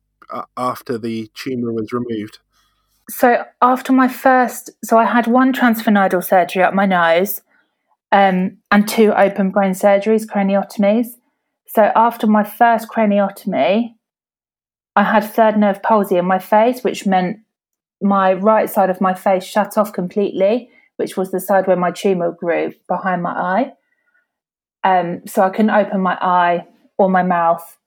after 0.56 0.98
the 0.98 1.30
tumor 1.34 1.72
was 1.72 1.92
removed? 1.92 2.38
So, 3.08 3.44
after 3.60 3.92
my 3.92 4.08
first, 4.08 4.70
so 4.84 4.98
I 4.98 5.04
had 5.04 5.26
one 5.26 5.52
transsphenoidal 5.52 6.24
surgery 6.24 6.62
up 6.62 6.74
my 6.74 6.86
nose 6.86 7.42
um, 8.12 8.58
and 8.70 8.88
two 8.88 9.12
open 9.12 9.50
brain 9.50 9.72
surgeries, 9.72 10.26
craniotomies. 10.26 11.08
So, 11.66 11.90
after 11.94 12.26
my 12.26 12.44
first 12.44 12.88
craniotomy, 12.88 13.94
I 14.96 15.02
had 15.04 15.24
third 15.24 15.56
nerve 15.56 15.82
palsy 15.82 16.16
in 16.16 16.24
my 16.24 16.38
face, 16.38 16.82
which 16.82 17.06
meant 17.06 17.40
my 18.00 18.32
right 18.34 18.68
side 18.68 18.90
of 18.90 19.00
my 19.00 19.14
face 19.14 19.44
shut 19.44 19.76
off 19.76 19.92
completely, 19.92 20.70
which 20.96 21.16
was 21.16 21.30
the 21.30 21.40
side 21.40 21.66
where 21.66 21.76
my 21.76 21.90
tumor 21.90 22.32
grew 22.32 22.72
behind 22.88 23.22
my 23.22 23.32
eye. 23.32 23.72
Um, 24.82 25.22
so 25.26 25.42
I 25.42 25.50
couldn't 25.50 25.70
open 25.70 26.00
my 26.00 26.16
eye 26.20 26.66
or 26.96 27.10
my 27.10 27.22
mouth. 27.22 27.78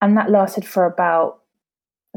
And 0.00 0.16
that 0.16 0.30
lasted 0.30 0.64
for 0.64 0.84
about 0.84 1.40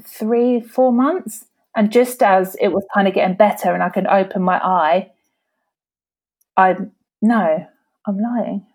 three, 0.04 0.62
four 0.62 0.92
months. 0.92 1.46
And 1.76 1.92
just 1.92 2.22
as 2.22 2.56
it 2.60 2.70
was 2.70 2.84
kind 2.94 3.08
of 3.08 3.14
getting 3.14 3.38
better 3.38 3.74
and 3.74 3.82
I 3.82 3.90
could 3.90 4.08
open 4.08 4.42
my 4.42 4.58
eye, 4.58 5.12
I, 6.58 6.76
no, 7.22 7.68
I'm 8.06 8.20
lying. 8.20 8.66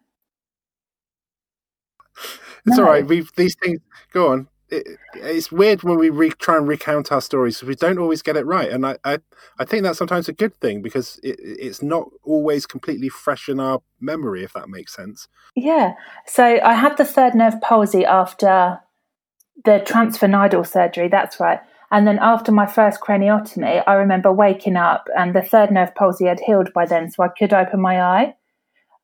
It's 2.66 2.78
no. 2.78 2.84
all 2.84 2.90
right. 2.90 3.06
We've 3.06 3.30
these 3.36 3.54
things. 3.54 3.80
Go 4.12 4.32
on 4.32 4.48
it, 4.70 4.98
it's 5.14 5.52
weird 5.52 5.82
when 5.82 5.98
we 5.98 6.10
re- 6.10 6.30
try 6.30 6.56
and 6.56 6.66
recount 6.66 7.12
our 7.12 7.20
stories 7.20 7.62
we 7.62 7.74
don't 7.74 7.98
always 7.98 8.22
get 8.22 8.36
it 8.36 8.44
right 8.44 8.70
and 8.70 8.86
I, 8.86 8.96
I, 9.04 9.18
I 9.58 9.64
think 9.64 9.82
that's 9.82 9.98
sometimes 9.98 10.28
a 10.28 10.32
good 10.32 10.54
thing 10.56 10.82
because 10.82 11.20
it, 11.22 11.36
it's 11.40 11.82
not 11.82 12.08
always 12.24 12.66
completely 12.66 13.08
fresh 13.08 13.48
in 13.48 13.60
our 13.60 13.80
memory 14.00 14.44
if 14.44 14.52
that 14.54 14.68
makes 14.68 14.94
sense. 14.94 15.28
Yeah. 15.54 15.94
So 16.26 16.44
i 16.64 16.74
had 16.74 16.96
the 16.96 17.04
third 17.04 17.34
nerve 17.34 17.60
palsy 17.60 18.04
after 18.04 18.80
the 19.64 19.82
transsphenoidal 19.86 20.66
surgery 20.66 21.08
that's 21.08 21.40
right. 21.40 21.60
And 21.90 22.06
then 22.06 22.18
after 22.20 22.50
my 22.50 22.66
first 22.66 23.00
craniotomy 23.00 23.82
i 23.86 23.94
remember 23.94 24.32
waking 24.32 24.76
up 24.76 25.08
and 25.16 25.34
the 25.34 25.42
third 25.42 25.70
nerve 25.70 25.94
palsy 25.94 26.26
had 26.26 26.40
healed 26.40 26.72
by 26.72 26.86
then 26.86 27.10
so 27.10 27.22
i 27.22 27.28
could 27.28 27.52
open 27.52 27.80
my 27.80 28.00
eye. 28.00 28.34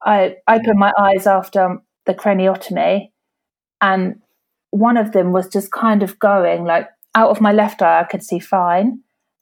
I 0.05 0.37
opened 0.49 0.79
my 0.79 0.93
eyes 0.99 1.29
after 1.29 1.79
the 2.07 2.15
craniotomy 2.15 3.11
and 3.81 4.21
one 4.73 4.97
of 4.97 5.13
them 5.13 5.33
was 5.33 5.49
just 5.49 5.71
kind 5.71 6.03
of 6.03 6.19
going 6.19 6.65
like 6.65 6.89
out 7.15 7.31
of 7.31 7.41
my 7.41 7.53
left 7.53 7.83
eye, 7.83 8.01
I 8.01 8.05
could 8.05 8.25
see 8.25 8.39
fine. 8.39 9.01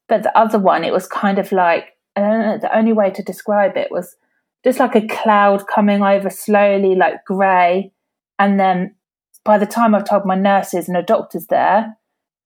But 0.09 0.25
the 0.25 0.37
other 0.37 0.59
one, 0.59 0.85
it 0.85 0.93
was 0.93 1.07
kind 1.07 1.39
of 1.39 1.53
like, 1.53 1.97
know, 2.17 2.59
the 2.61 2.77
only 2.77 2.93
way 2.93 3.11
to 3.11 3.23
describe 3.23 3.77
it 3.77 3.93
was 3.93 4.17
just 4.65 4.81
like 4.81 4.97
a 4.97 5.07
cloud 5.07 5.67
coming 5.69 6.03
over 6.03 6.29
slowly, 6.31 6.97
like 6.97 7.25
grey. 7.25 7.93
And 8.41 8.59
then 8.59 8.97
by 9.45 9.57
the 9.57 9.67
time 9.67 9.95
I've 9.95 10.09
told 10.09 10.27
my 10.27 10.35
nurses 10.35 10.89
and 10.89 10.97
the 10.97 11.03
doctors 11.03 11.47
there, 11.47 11.97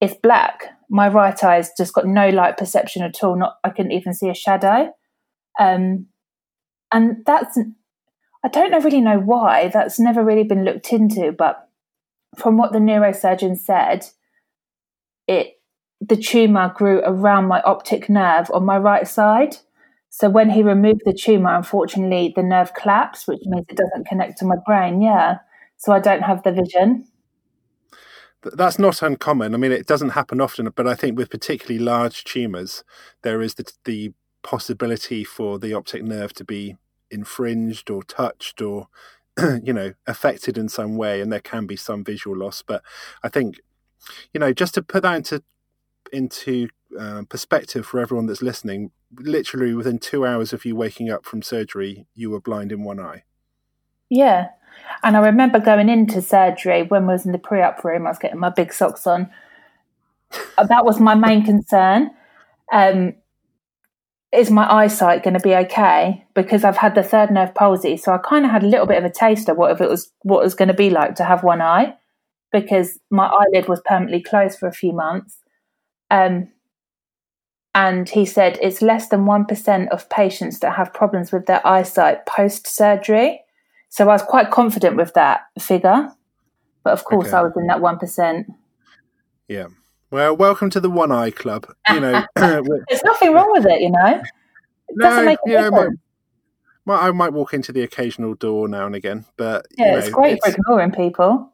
it's 0.03 0.15
black. 0.23 0.65
My 0.91 1.09
right 1.09 1.43
eye's 1.43 1.73
just 1.77 1.95
got 1.95 2.07
no 2.07 2.29
light 2.29 2.59
perception 2.59 3.03
at 3.03 3.25
all. 3.25 3.37
Not 3.37 3.57
I 3.65 3.71
couldn't 3.71 3.93
even 3.93 4.13
see 4.13 4.29
a 4.29 4.35
shadow. 4.35 4.93
Um, 5.59 6.07
and 6.93 7.25
that's 7.25 7.59
I 8.45 8.49
don't 8.49 8.85
really 8.85 9.01
know 9.01 9.19
why. 9.19 9.69
That's 9.69 9.99
never 9.99 10.23
really 10.23 10.45
been 10.45 10.65
looked 10.65 10.93
into, 10.93 11.33
but 11.33 11.64
from 12.37 12.57
what 12.57 12.73
the 12.73 12.79
neurosurgeon 12.79 13.57
said, 13.57 14.07
it 15.27 15.55
the 16.01 16.17
tumor 16.17 16.73
grew 16.75 17.01
around 17.05 17.47
my 17.47 17.63
optic 17.63 18.09
nerve 18.09 18.51
on 18.53 18.65
my 18.65 18.77
right 18.77 19.09
side. 19.09 19.57
So 20.11 20.29
when 20.29 20.51
he 20.51 20.63
removed 20.63 21.01
the 21.05 21.13
tumor, 21.13 21.55
unfortunately, 21.55 22.33
the 22.37 22.43
nerve 22.43 22.75
collapsed, 22.75 23.27
which 23.27 23.41
means 23.47 23.67
it 23.69 23.77
doesn't 23.77 24.07
connect 24.07 24.39
to 24.39 24.45
my 24.45 24.57
brain. 24.67 25.01
Yeah, 25.01 25.39
so 25.77 25.93
I 25.93 25.99
don't 25.99 26.23
have 26.23 26.43
the 26.43 26.53
vision. 26.53 27.07
That's 28.43 28.79
not 28.79 29.03
uncommon. 29.03 29.55
I 29.55 29.57
mean, 29.57 29.73
it 29.73 29.87
doesn't 29.87 30.11
happen 30.11 30.41
often, 30.41 30.71
but 30.75 30.87
I 30.87 30.95
think 30.95 31.17
with 31.17 31.31
particularly 31.31 31.83
large 31.83 32.25
tumors, 32.25 32.85
there 33.23 33.41
is 33.41 33.55
the, 33.55 33.73
the 33.85 34.13
possibility 34.43 35.25
for 35.25 35.59
the 35.59 35.73
optic 35.73 36.05
nerve 36.05 36.35
to 36.35 36.45
be 36.45 36.77
infringed 37.11 37.91
or 37.91 38.03
touched 38.03 38.61
or 38.61 38.89
you 39.63 39.73
know 39.73 39.93
affected 40.07 40.57
in 40.57 40.69
some 40.69 40.97
way 40.97 41.21
and 41.21 41.33
there 41.33 41.41
can 41.41 41.67
be 41.67 41.77
some 41.77 42.05
visual 42.05 42.37
loss 42.37 42.63
but 42.63 42.83
i 43.23 43.29
think 43.29 43.61
you 44.33 44.41
know 44.41 44.53
just 44.53 44.75
to 44.75 44.83
put 44.83 45.03
that 45.03 45.17
into 45.17 45.43
into 46.13 46.69
uh, 46.99 47.23
perspective 47.29 47.85
for 47.85 48.01
everyone 48.01 48.27
that's 48.27 48.43
listening 48.43 48.91
literally 49.19 49.75
within 49.75 49.99
two 49.99 50.27
hours 50.27 50.53
of 50.53 50.65
you 50.65 50.77
waking 50.77 51.11
up 51.11 51.25
from 51.25 51.43
surgery 51.43 52.07
you 52.15 52.31
were 52.31 52.41
blind 52.41 52.73
in 52.73 52.83
one 52.85 53.01
eye. 53.01 53.25
Yeah. 54.09 54.49
And 55.03 55.17
i 55.17 55.21
remember 55.21 55.59
going 55.59 55.89
into 55.89 56.21
surgery 56.21 56.83
when 56.83 57.05
i 57.05 57.13
was 57.13 57.27
in 57.27 57.33
the 57.33 57.39
pre-op 57.39 57.83
room 57.85 58.07
i 58.07 58.11
was 58.11 58.19
getting 58.19 58.41
my 58.41 58.51
big 58.51 58.73
socks 58.73 59.07
on. 59.07 59.31
That 60.57 60.85
was 60.85 60.99
my 60.99 61.15
main 61.15 61.45
concern. 61.45 62.11
Um, 62.73 63.15
is 64.35 64.51
my 64.51 64.71
eyesight 64.71 65.23
going 65.23 65.35
to 65.35 65.41
be 65.41 65.55
okay? 65.55 66.25
Because 66.35 66.65
I've 66.65 66.77
had 66.77 66.95
the 66.95 67.03
third 67.03 67.31
nerve 67.31 67.55
palsy, 67.55 67.97
so 67.97 68.13
I 68.13 68.19
kind 68.19 68.45
of 68.45 68.51
had 68.51 68.63
a 68.63 68.69
little 68.69 68.87
bit 68.87 68.99
of 68.99 69.05
a 69.05 69.11
taste 69.11 69.49
of 69.49 69.57
what 69.57 69.71
if 69.71 69.81
it 69.81 69.89
was 69.89 70.11
what 70.23 70.41
it 70.41 70.45
was 70.45 70.55
going 70.55 70.69
to 70.69 70.75
be 70.75 70.91
like 70.91 71.15
to 71.17 71.25
have 71.25 71.45
one 71.45 71.61
eye, 71.61 71.95
because 72.53 72.99
my 73.11 73.27
eyelid 73.27 73.69
was 73.69 73.81
permanently 73.85 74.23
closed 74.23 74.59
for 74.59 74.69
a 74.69 74.73
few 74.73 74.93
months. 74.93 75.39
Um, 76.11 76.49
and 77.75 78.09
he 78.09 78.25
said 78.25 78.59
it's 78.63 78.83
less 78.83 79.09
than 79.09 79.27
one 79.27 79.45
percent 79.45 79.91
of 79.91 80.09
patients 80.09 80.61
that 80.61 80.77
have 80.77 80.95
problems 80.95 81.33
with 81.33 81.47
their 81.47 81.67
eyesight 81.67 82.27
post 82.27 82.67
surgery. 82.67 83.41
So 83.89 84.05
I 84.05 84.13
was 84.13 84.23
quite 84.23 84.51
confident 84.51 84.97
with 84.97 85.15
that 85.15 85.43
figure, 85.59 86.09
but 86.83 86.93
of 86.93 87.05
course 87.05 87.29
okay. 87.29 87.37
I 87.37 87.43
was 87.43 87.53
in 87.57 87.67
that 87.69 87.81
one 87.81 87.99
percent. 87.99 88.47
Yeah. 89.49 89.69
Well, 90.15 90.37
welcome 90.37 90.71
to 90.71 90.79
the 90.79 90.89
One 90.89 91.11
Eye 91.11 91.33
Club. 91.33 91.67
You 91.91 91.99
know, 91.99 92.25
there's 92.37 93.03
nothing 93.05 93.33
wrong 93.33 93.51
with 93.51 93.67
it. 93.67 93.81
You 93.81 93.91
know, 93.91 94.23
it 94.23 94.95
no, 94.95 95.09
doesn't 95.09 95.25
make 95.25 95.41
a 95.45 95.51
difference. 95.51 95.99
Well, 96.87 97.01
I 97.01 97.11
might 97.11 97.33
walk 97.33 97.53
into 97.53 97.73
the 97.73 97.83
occasional 97.83 98.35
door 98.35 98.69
now 98.69 98.87
and 98.87 98.95
again, 98.95 99.25
but 99.37 99.67
yeah, 99.77 99.87
you 99.87 99.91
know, 99.91 99.99
it's 99.99 100.11
great 100.11 100.39
it's... 100.45 100.47
for 100.47 100.53
ignoring 100.53 100.93
people. 100.93 101.53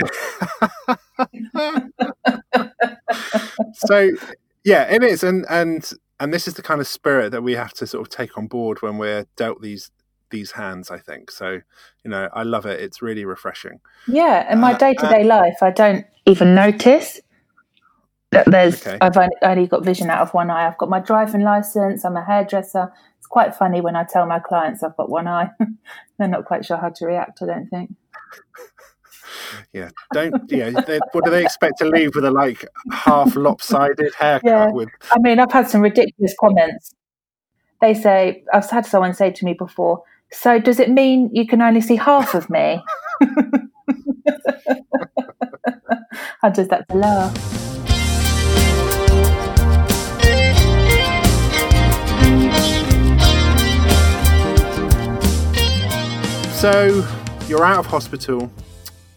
so 3.74 4.10
yeah, 4.64 4.84
it 4.84 5.02
is, 5.02 5.22
and 5.22 5.44
and 5.50 5.92
and 6.18 6.32
this 6.32 6.48
is 6.48 6.54
the 6.54 6.62
kind 6.62 6.80
of 6.80 6.88
spirit 6.88 7.30
that 7.32 7.42
we 7.42 7.56
have 7.56 7.74
to 7.74 7.86
sort 7.86 8.06
of 8.06 8.08
take 8.08 8.38
on 8.38 8.46
board 8.46 8.80
when 8.80 8.96
we're 8.96 9.26
dealt 9.36 9.60
these 9.60 9.90
these 10.30 10.52
hands. 10.52 10.90
I 10.90 10.98
think 10.98 11.30
so. 11.30 11.60
You 12.04 12.10
know, 12.10 12.30
I 12.32 12.42
love 12.42 12.64
it. 12.64 12.80
It's 12.80 13.02
really 13.02 13.26
refreshing. 13.26 13.80
Yeah, 14.06 14.50
in 14.50 14.60
my 14.60 14.72
day 14.72 14.94
to 14.94 15.08
day 15.08 15.24
life, 15.24 15.58
I 15.60 15.70
don't 15.70 16.06
even 16.24 16.54
notice 16.54 17.20
there's. 18.30 18.86
Okay. 18.86 18.98
I've 19.00 19.16
only, 19.42 19.66
got 19.66 19.84
vision 19.84 20.10
out 20.10 20.20
of 20.20 20.34
one 20.34 20.50
eye. 20.50 20.66
I've 20.66 20.78
got 20.78 20.88
my 20.88 21.00
driving 21.00 21.42
license. 21.42 22.04
I'm 22.04 22.16
a 22.16 22.24
hairdresser. 22.24 22.92
It's 23.18 23.26
quite 23.26 23.54
funny 23.54 23.80
when 23.80 23.96
I 23.96 24.04
tell 24.04 24.26
my 24.26 24.38
clients 24.38 24.82
I've 24.82 24.96
got 24.96 25.10
one 25.10 25.26
eye. 25.28 25.50
They're 26.18 26.28
not 26.28 26.44
quite 26.44 26.64
sure 26.64 26.76
how 26.76 26.90
to 26.90 27.06
react. 27.06 27.42
I 27.42 27.46
don't 27.46 27.66
think. 27.68 27.94
yeah, 29.72 29.90
don't. 30.12 30.50
Yeah, 30.50 30.70
they, 30.70 31.00
what 31.12 31.24
do 31.24 31.30
they 31.30 31.42
expect 31.42 31.78
to 31.78 31.86
leave 31.86 32.14
with 32.14 32.24
a 32.24 32.30
like 32.30 32.66
half 32.92 33.34
lopsided 33.36 34.14
haircut? 34.14 34.48
Yeah. 34.48 34.70
With 34.70 34.88
I 35.10 35.18
mean, 35.20 35.38
I've 35.38 35.52
had 35.52 35.68
some 35.68 35.80
ridiculous 35.80 36.34
comments. 36.38 36.94
They 37.80 37.94
say 37.94 38.44
I've 38.52 38.68
had 38.68 38.84
someone 38.86 39.14
say 39.14 39.30
to 39.30 39.44
me 39.44 39.54
before. 39.54 40.02
So 40.30 40.58
does 40.58 40.78
it 40.78 40.90
mean 40.90 41.30
you 41.32 41.46
can 41.46 41.62
only 41.62 41.80
see 41.80 41.96
half 41.96 42.34
of 42.34 42.50
me? 42.50 42.82
I 46.42 46.50
just 46.50 46.70
had 46.70 46.86
to 46.88 46.96
laugh. 46.96 47.77
So 56.58 57.06
you're 57.46 57.64
out 57.64 57.78
of 57.78 57.86
hospital. 57.86 58.50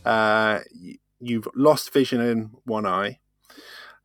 Uh, 0.05 0.59
you've 1.19 1.47
lost 1.55 1.91
vision 1.91 2.21
in 2.21 2.51
one 2.65 2.85
eye, 2.85 3.17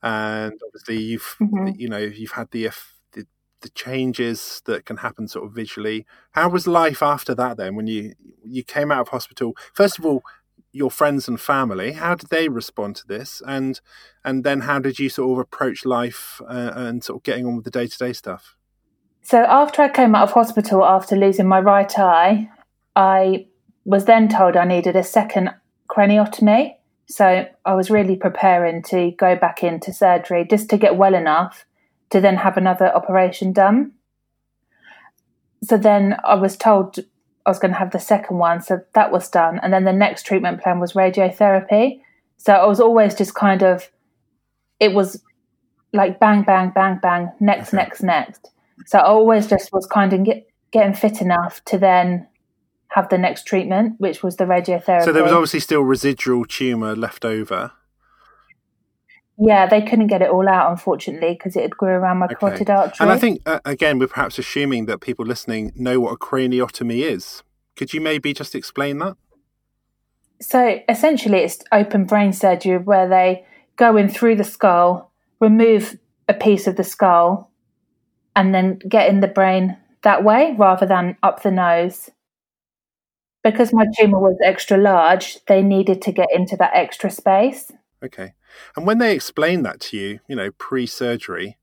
and 0.02 0.58
obviously 0.66 1.02
you've 1.02 1.36
mm-hmm. 1.38 1.78
you 1.78 1.86
know 1.86 1.98
you've 1.98 2.32
had 2.32 2.50
the, 2.50 2.70
the 3.12 3.26
the 3.60 3.68
changes 3.68 4.62
that 4.64 4.86
can 4.86 4.96
happen 4.96 5.28
sort 5.28 5.44
of 5.44 5.52
visually. 5.52 6.06
How 6.30 6.48
was 6.48 6.66
life 6.66 7.02
after 7.02 7.34
that 7.34 7.58
then? 7.58 7.76
When 7.76 7.86
you 7.86 8.14
you 8.42 8.64
came 8.64 8.90
out 8.90 9.02
of 9.02 9.08
hospital, 9.08 9.54
first 9.74 9.98
of 9.98 10.06
all, 10.06 10.22
your 10.72 10.90
friends 10.90 11.28
and 11.28 11.38
family, 11.38 11.92
how 11.92 12.14
did 12.14 12.30
they 12.30 12.48
respond 12.48 12.96
to 12.96 13.06
this, 13.06 13.42
and 13.46 13.82
and 14.24 14.44
then 14.44 14.60
how 14.60 14.78
did 14.78 14.98
you 14.98 15.10
sort 15.10 15.32
of 15.32 15.38
approach 15.40 15.84
life 15.84 16.40
uh, 16.48 16.72
and 16.74 17.04
sort 17.04 17.18
of 17.18 17.22
getting 17.22 17.44
on 17.44 17.56
with 17.56 17.66
the 17.66 17.70
day 17.70 17.86
to 17.86 17.98
day 17.98 18.14
stuff? 18.14 18.56
So 19.20 19.44
after 19.44 19.82
I 19.82 19.90
came 19.90 20.14
out 20.14 20.22
of 20.22 20.32
hospital 20.32 20.82
after 20.82 21.16
losing 21.16 21.46
my 21.46 21.60
right 21.60 21.98
eye, 21.98 22.48
I 22.96 23.46
was 23.84 24.06
then 24.06 24.28
told 24.28 24.56
I 24.56 24.64
needed 24.64 24.96
a 24.96 25.04
second 25.04 25.50
craniotomy. 25.88 26.74
So 27.08 27.46
I 27.64 27.74
was 27.74 27.90
really 27.90 28.16
preparing 28.16 28.82
to 28.84 29.12
go 29.12 29.36
back 29.36 29.62
into 29.62 29.92
surgery 29.92 30.44
just 30.48 30.68
to 30.70 30.76
get 30.76 30.96
well 30.96 31.14
enough 31.14 31.64
to 32.10 32.20
then 32.20 32.36
have 32.36 32.56
another 32.56 32.92
operation 32.92 33.52
done. 33.52 33.92
So 35.62 35.76
then 35.76 36.16
I 36.24 36.34
was 36.34 36.56
told 36.56 36.98
I 37.44 37.50
was 37.50 37.60
going 37.60 37.72
to 37.72 37.78
have 37.78 37.92
the 37.92 38.00
second 38.00 38.38
one. 38.38 38.60
So 38.60 38.80
that 38.94 39.12
was 39.12 39.28
done. 39.28 39.60
And 39.62 39.72
then 39.72 39.84
the 39.84 39.92
next 39.92 40.24
treatment 40.24 40.60
plan 40.60 40.80
was 40.80 40.94
radiotherapy. 40.94 42.00
So 42.38 42.52
I 42.52 42.66
was 42.66 42.80
always 42.80 43.14
just 43.14 43.34
kind 43.34 43.62
of, 43.62 43.88
it 44.80 44.92
was 44.92 45.22
like 45.92 46.18
bang, 46.18 46.42
bang, 46.42 46.72
bang, 46.74 46.98
bang, 47.00 47.32
next, 47.40 47.68
okay. 47.68 47.76
next, 47.76 48.02
next. 48.02 48.50
So 48.86 48.98
I 48.98 49.04
always 49.04 49.46
just 49.46 49.72
was 49.72 49.86
kind 49.86 50.12
of 50.12 50.24
get, 50.24 50.46
getting 50.72 50.94
fit 50.94 51.20
enough 51.20 51.64
to 51.66 51.78
then 51.78 52.26
have 52.96 53.10
the 53.10 53.18
next 53.18 53.46
treatment, 53.46 53.94
which 53.98 54.22
was 54.22 54.36
the 54.36 54.44
radiotherapy. 54.44 55.04
So 55.04 55.12
there 55.12 55.22
was 55.22 55.30
obviously 55.30 55.60
still 55.60 55.82
residual 55.82 56.46
tumour 56.46 56.96
left 56.96 57.26
over. 57.26 57.72
Yeah, 59.38 59.66
they 59.66 59.82
couldn't 59.82 60.06
get 60.06 60.22
it 60.22 60.30
all 60.30 60.48
out, 60.48 60.70
unfortunately, 60.70 61.34
because 61.34 61.56
it 61.56 61.60
had 61.60 61.76
grew 61.76 61.90
around 61.90 62.16
my 62.16 62.24
okay. 62.24 62.36
carotid 62.36 62.70
artery. 62.70 62.96
And 63.00 63.10
I 63.10 63.18
think, 63.18 63.42
uh, 63.44 63.60
again, 63.66 63.98
we're 63.98 64.06
perhaps 64.06 64.38
assuming 64.38 64.86
that 64.86 65.02
people 65.02 65.26
listening 65.26 65.72
know 65.76 66.00
what 66.00 66.12
a 66.12 66.16
craniotomy 66.16 67.00
is. 67.00 67.42
Could 67.76 67.92
you 67.92 68.00
maybe 68.00 68.32
just 68.32 68.54
explain 68.54 68.96
that? 69.00 69.18
So 70.40 70.80
essentially, 70.88 71.40
it's 71.40 71.58
open 71.72 72.06
brain 72.06 72.32
surgery 72.32 72.78
where 72.78 73.06
they 73.06 73.44
go 73.76 73.98
in 73.98 74.08
through 74.08 74.36
the 74.36 74.44
skull, 74.44 75.12
remove 75.38 75.98
a 76.30 76.34
piece 76.34 76.66
of 76.66 76.76
the 76.76 76.84
skull, 76.84 77.50
and 78.34 78.54
then 78.54 78.78
get 78.88 79.10
in 79.10 79.20
the 79.20 79.28
brain 79.28 79.76
that 80.02 80.24
way 80.24 80.54
rather 80.56 80.86
than 80.86 81.18
up 81.22 81.42
the 81.42 81.50
nose 81.50 82.08
because 83.52 83.72
my 83.72 83.86
tumor 83.96 84.18
was 84.18 84.36
extra 84.44 84.76
large, 84.76 85.38
they 85.46 85.62
needed 85.62 86.02
to 86.02 86.10
get 86.10 86.26
into 86.34 86.56
that 86.56 86.72
extra 86.74 87.08
space. 87.08 87.70
Okay. 88.04 88.34
And 88.76 88.84
when 88.86 88.98
they 88.98 89.14
explain 89.14 89.62
that 89.62 89.78
to 89.82 89.96
you, 89.96 90.20
you 90.26 90.34
know, 90.34 90.50
pre 90.50 90.84
surgery, 90.84 91.56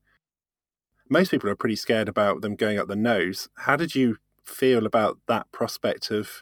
most 1.09 1.31
people 1.31 1.49
are 1.49 1.57
pretty 1.57 1.75
scared 1.75 2.07
about 2.07 2.39
them 2.39 2.55
going 2.55 2.79
up 2.79 2.87
the 2.87 2.95
nose. 2.95 3.49
How 3.57 3.75
did 3.75 3.95
you 3.95 4.17
feel 4.45 4.85
about 4.85 5.19
that 5.27 5.51
prospect 5.51 6.09
of 6.09 6.41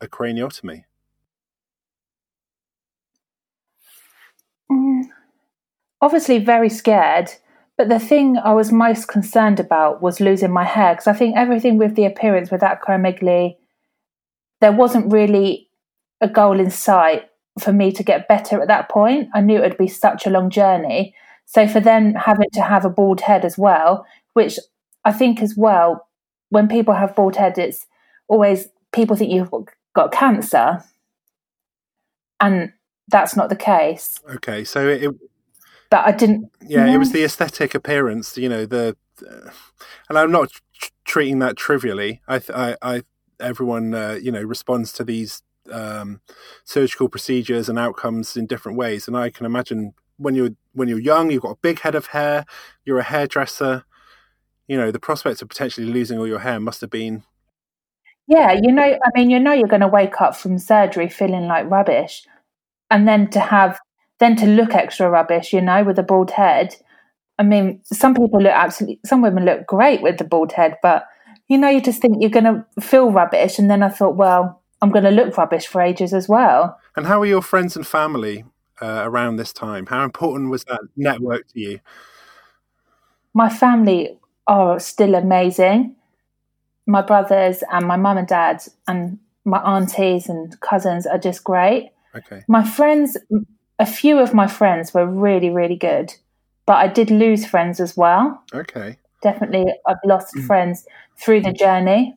a 0.00 0.06
craniotomy? 0.06 0.84
Mm, 4.70 5.08
obviously, 6.00 6.38
very 6.38 6.68
scared. 6.68 7.32
But 7.76 7.88
the 7.88 7.98
thing 7.98 8.38
I 8.38 8.54
was 8.54 8.70
most 8.70 9.08
concerned 9.08 9.58
about 9.58 10.00
was 10.00 10.20
losing 10.20 10.52
my 10.52 10.64
hair 10.64 10.94
because 10.94 11.08
I 11.08 11.14
think 11.14 11.36
everything 11.36 11.78
with 11.78 11.96
the 11.96 12.04
appearance 12.04 12.52
with 12.52 12.60
that 12.60 12.80
acromegaly 12.80 13.56
there 14.60 14.72
wasn't 14.72 15.12
really 15.12 15.68
a 16.20 16.28
goal 16.28 16.58
in 16.58 16.70
sight 16.70 17.28
for 17.60 17.72
me 17.72 17.92
to 17.92 18.02
get 18.02 18.28
better 18.28 18.60
at 18.60 18.68
that 18.68 18.88
point. 18.88 19.28
I 19.34 19.40
knew 19.40 19.58
it 19.58 19.62
would 19.62 19.78
be 19.78 19.88
such 19.88 20.26
a 20.26 20.30
long 20.30 20.50
journey. 20.50 21.14
So 21.46 21.66
for 21.66 21.80
them 21.80 22.14
having 22.14 22.50
to 22.52 22.62
have 22.62 22.84
a 22.84 22.90
bald 22.90 23.20
head 23.22 23.44
as 23.44 23.56
well, 23.56 24.04
which 24.34 24.58
I 25.04 25.12
think 25.12 25.40
as 25.40 25.56
well, 25.56 26.06
when 26.50 26.68
people 26.68 26.94
have 26.94 27.16
bald 27.16 27.36
head, 27.36 27.58
it's 27.58 27.86
always 28.28 28.68
people 28.92 29.16
think 29.16 29.32
you've 29.32 29.50
got 29.94 30.12
cancer, 30.12 30.84
and 32.40 32.72
that's 33.08 33.36
not 33.36 33.48
the 33.48 33.56
case. 33.56 34.20
Okay, 34.36 34.64
so 34.64 34.86
it. 34.88 35.14
But 35.90 36.06
I 36.06 36.12
didn't. 36.12 36.50
Yeah, 36.66 36.86
it 36.86 36.98
was 36.98 37.12
the 37.12 37.24
aesthetic 37.24 37.74
appearance. 37.74 38.36
You 38.36 38.48
know 38.48 38.66
the, 38.66 38.96
uh, 39.26 39.50
and 40.08 40.18
I'm 40.18 40.30
not 40.30 40.50
treating 41.04 41.38
that 41.38 41.56
trivially. 41.56 42.20
I 42.28 42.42
I 42.54 42.76
I 42.82 43.02
everyone 43.40 43.94
uh, 43.94 44.18
you 44.20 44.32
know 44.32 44.42
responds 44.42 44.92
to 44.92 45.04
these 45.04 45.42
um, 45.72 46.20
surgical 46.64 47.08
procedures 47.08 47.68
and 47.68 47.78
outcomes 47.78 48.36
in 48.36 48.46
different 48.46 48.78
ways. 48.78 49.06
And 49.06 49.16
I 49.16 49.30
can 49.30 49.46
imagine 49.46 49.94
when 50.16 50.34
you're 50.34 50.50
when 50.72 50.88
you're 50.88 50.98
young, 50.98 51.30
you've 51.30 51.42
got 51.42 51.52
a 51.52 51.58
big 51.62 51.80
head 51.80 51.94
of 51.94 52.06
hair, 52.06 52.44
you're 52.84 52.98
a 52.98 53.04
hairdresser. 53.04 53.84
You 54.66 54.76
know, 54.76 54.90
the 54.90 55.00
prospect 55.00 55.40
of 55.40 55.48
potentially 55.48 55.86
losing 55.86 56.18
all 56.18 56.26
your 56.26 56.40
hair 56.40 56.60
must 56.60 56.82
have 56.82 56.90
been. 56.90 57.24
Yeah, 58.26 58.52
you 58.52 58.70
know, 58.70 58.82
I 58.82 59.10
mean, 59.14 59.30
you 59.30 59.40
know, 59.40 59.52
you're 59.52 59.66
going 59.66 59.80
to 59.80 59.88
wake 59.88 60.20
up 60.20 60.36
from 60.36 60.58
surgery 60.58 61.08
feeling 61.08 61.46
like 61.46 61.70
rubbish, 61.70 62.26
and 62.90 63.08
then 63.08 63.30
to 63.30 63.40
have 63.40 63.78
then 64.18 64.36
to 64.36 64.46
look 64.46 64.74
extra 64.74 65.08
rubbish, 65.08 65.52
you 65.52 65.60
know, 65.60 65.82
with 65.84 65.98
a 65.98 66.02
bald 66.02 66.32
head. 66.32 66.76
I 67.38 67.44
mean, 67.44 67.80
some 67.84 68.14
people 68.14 68.42
look 68.42 68.52
absolutely, 68.52 69.00
some 69.06 69.22
women 69.22 69.44
look 69.44 69.66
great 69.66 70.02
with 70.02 70.18
the 70.18 70.24
bald 70.24 70.52
head, 70.52 70.76
but 70.82 71.06
you 71.48 71.56
know, 71.56 71.68
you 71.68 71.80
just 71.80 72.00
think 72.00 72.18
you're 72.20 72.30
going 72.30 72.44
to 72.44 72.64
feel 72.80 73.10
rubbish. 73.10 73.58
And 73.58 73.70
then 73.70 73.82
I 73.82 73.88
thought, 73.88 74.16
well, 74.16 74.62
I'm 74.80 74.90
going 74.90 75.04
to 75.04 75.10
look 75.10 75.36
rubbish 75.36 75.66
for 75.66 75.80
ages 75.80 76.12
as 76.12 76.28
well. 76.28 76.78
And 76.94 77.06
how 77.06 77.20
were 77.20 77.26
your 77.26 77.42
friends 77.42 77.74
and 77.74 77.86
family 77.86 78.44
uh, 78.80 79.02
around 79.04 79.36
this 79.36 79.52
time? 79.52 79.86
How 79.86 80.04
important 80.04 80.50
was 80.50 80.64
that 80.64 80.80
network 80.96 81.48
to 81.52 81.60
you? 81.60 81.80
My 83.34 83.48
family 83.48 84.18
are 84.46 84.78
still 84.78 85.14
amazing. 85.14 85.96
My 86.86 87.02
brothers 87.02 87.62
and 87.70 87.86
my 87.86 87.96
mum 87.96 88.18
and 88.18 88.28
dad 88.28 88.62
and 88.86 89.18
my 89.44 89.58
aunties 89.58 90.28
and 90.28 90.58
cousins 90.60 91.06
are 91.06 91.18
just 91.18 91.44
great. 91.44 91.92
Okay. 92.14 92.42
My 92.48 92.64
friends, 92.64 93.16
a 93.78 93.86
few 93.86 94.18
of 94.18 94.34
my 94.34 94.46
friends 94.46 94.92
were 94.92 95.06
really, 95.06 95.50
really 95.50 95.76
good, 95.76 96.14
but 96.66 96.76
I 96.76 96.88
did 96.88 97.10
lose 97.10 97.46
friends 97.46 97.80
as 97.80 97.96
well. 97.96 98.42
Okay 98.52 98.98
definitely 99.22 99.66
I've 99.86 99.96
lost 100.04 100.34
mm. 100.34 100.46
friends 100.46 100.86
through 101.16 101.42
the 101.42 101.52
journey. 101.52 102.16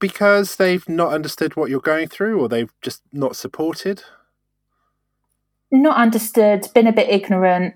Because 0.00 0.56
they've 0.56 0.88
not 0.88 1.12
understood 1.12 1.56
what 1.56 1.70
you're 1.70 1.80
going 1.80 2.08
through 2.08 2.40
or 2.40 2.48
they've 2.48 2.72
just 2.82 3.02
not 3.12 3.36
supported? 3.36 4.04
Not 5.70 5.96
understood, 5.96 6.68
been 6.74 6.86
a 6.86 6.92
bit 6.92 7.10
ignorant. 7.10 7.74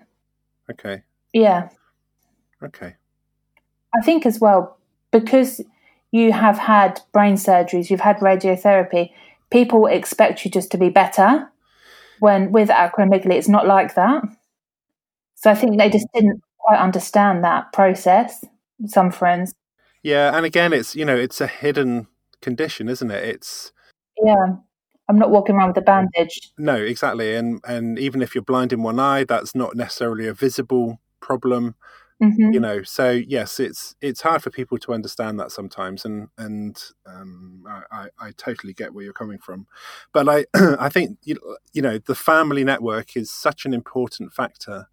Okay. 0.70 1.02
Yeah. 1.32 1.68
Okay. 2.62 2.94
I 3.94 4.00
think 4.02 4.24
as 4.24 4.40
well, 4.40 4.78
because 5.11 5.61
you 6.12 6.32
have 6.32 6.58
had 6.58 7.00
brain 7.12 7.35
surgeries, 7.35 7.90
you've 7.90 8.00
had 8.00 8.18
radiotherapy, 8.18 9.11
people 9.50 9.87
expect 9.87 10.44
you 10.44 10.50
just 10.50 10.70
to 10.70 10.78
be 10.78 10.88
better. 10.88 11.48
When 12.20 12.52
with 12.52 12.68
acromegaly, 12.68 13.32
it's 13.32 13.48
not 13.48 13.66
like 13.66 13.94
that. 13.94 14.22
So 15.35 15.50
I 15.50 15.54
think 15.54 15.76
they 15.76 15.90
just 15.90 16.06
didn't 16.14 16.42
quite 16.62 16.79
understand 16.79 17.44
that 17.44 17.72
process. 17.72 18.44
Some 18.87 19.11
friends. 19.11 19.55
Yeah, 20.03 20.37
and 20.37 20.44
again, 20.44 20.72
it's 20.72 20.96
you 20.96 21.05
know, 21.05 21.16
it's 21.16 21.40
a 21.40 21.46
hidden 21.46 22.09
condition, 22.40 22.88
isn't 22.88 23.11
it? 23.11 23.25
It's 23.25 23.72
yeah. 24.22 24.57
I'm 25.09 25.18
not 25.18 25.31
walking 25.31 25.57
around 25.57 25.68
with 25.68 25.79
a 25.79 25.83
bandage. 25.83 26.53
No, 26.59 26.77
exactly. 26.77 27.35
And 27.35 27.61
and 27.66 27.98
even 27.98 28.22
if 28.22 28.35
you're 28.35 28.42
blind 28.42 28.72
in 28.72 28.83
one 28.83 28.98
eye, 28.98 29.25
that's 29.25 29.55
not 29.55 29.77
necessarily 29.77 30.27
a 30.27 30.35
visible 30.35 31.01
problem. 31.20 31.75
Mm-hmm. 32.22 32.53
You 32.53 32.61
know, 32.61 32.83
so 32.85 33.11
yes, 33.11 33.59
it's 33.59 33.96
it's 34.01 34.20
hard 34.20 34.42
for 34.42 34.51
people 34.51 34.79
to 34.79 34.92
understand 34.92 35.40
that 35.40 35.51
sometimes, 35.51 36.05
and 36.05 36.29
and 36.38 36.81
um, 37.05 37.64
I, 37.68 37.83
I, 37.90 38.09
I 38.20 38.31
totally 38.37 38.72
get 38.72 38.94
where 38.94 39.03
you're 39.03 39.12
coming 39.12 39.38
from, 39.38 39.66
but 40.12 40.29
I 40.29 40.46
I 40.79 40.88
think 40.88 41.18
you 41.25 41.37
you 41.72 41.83
know 41.83 41.98
the 41.98 42.14
family 42.14 42.62
network 42.62 43.16
is 43.16 43.31
such 43.31 43.66
an 43.66 43.75
important 43.75 44.33
factor 44.33 44.87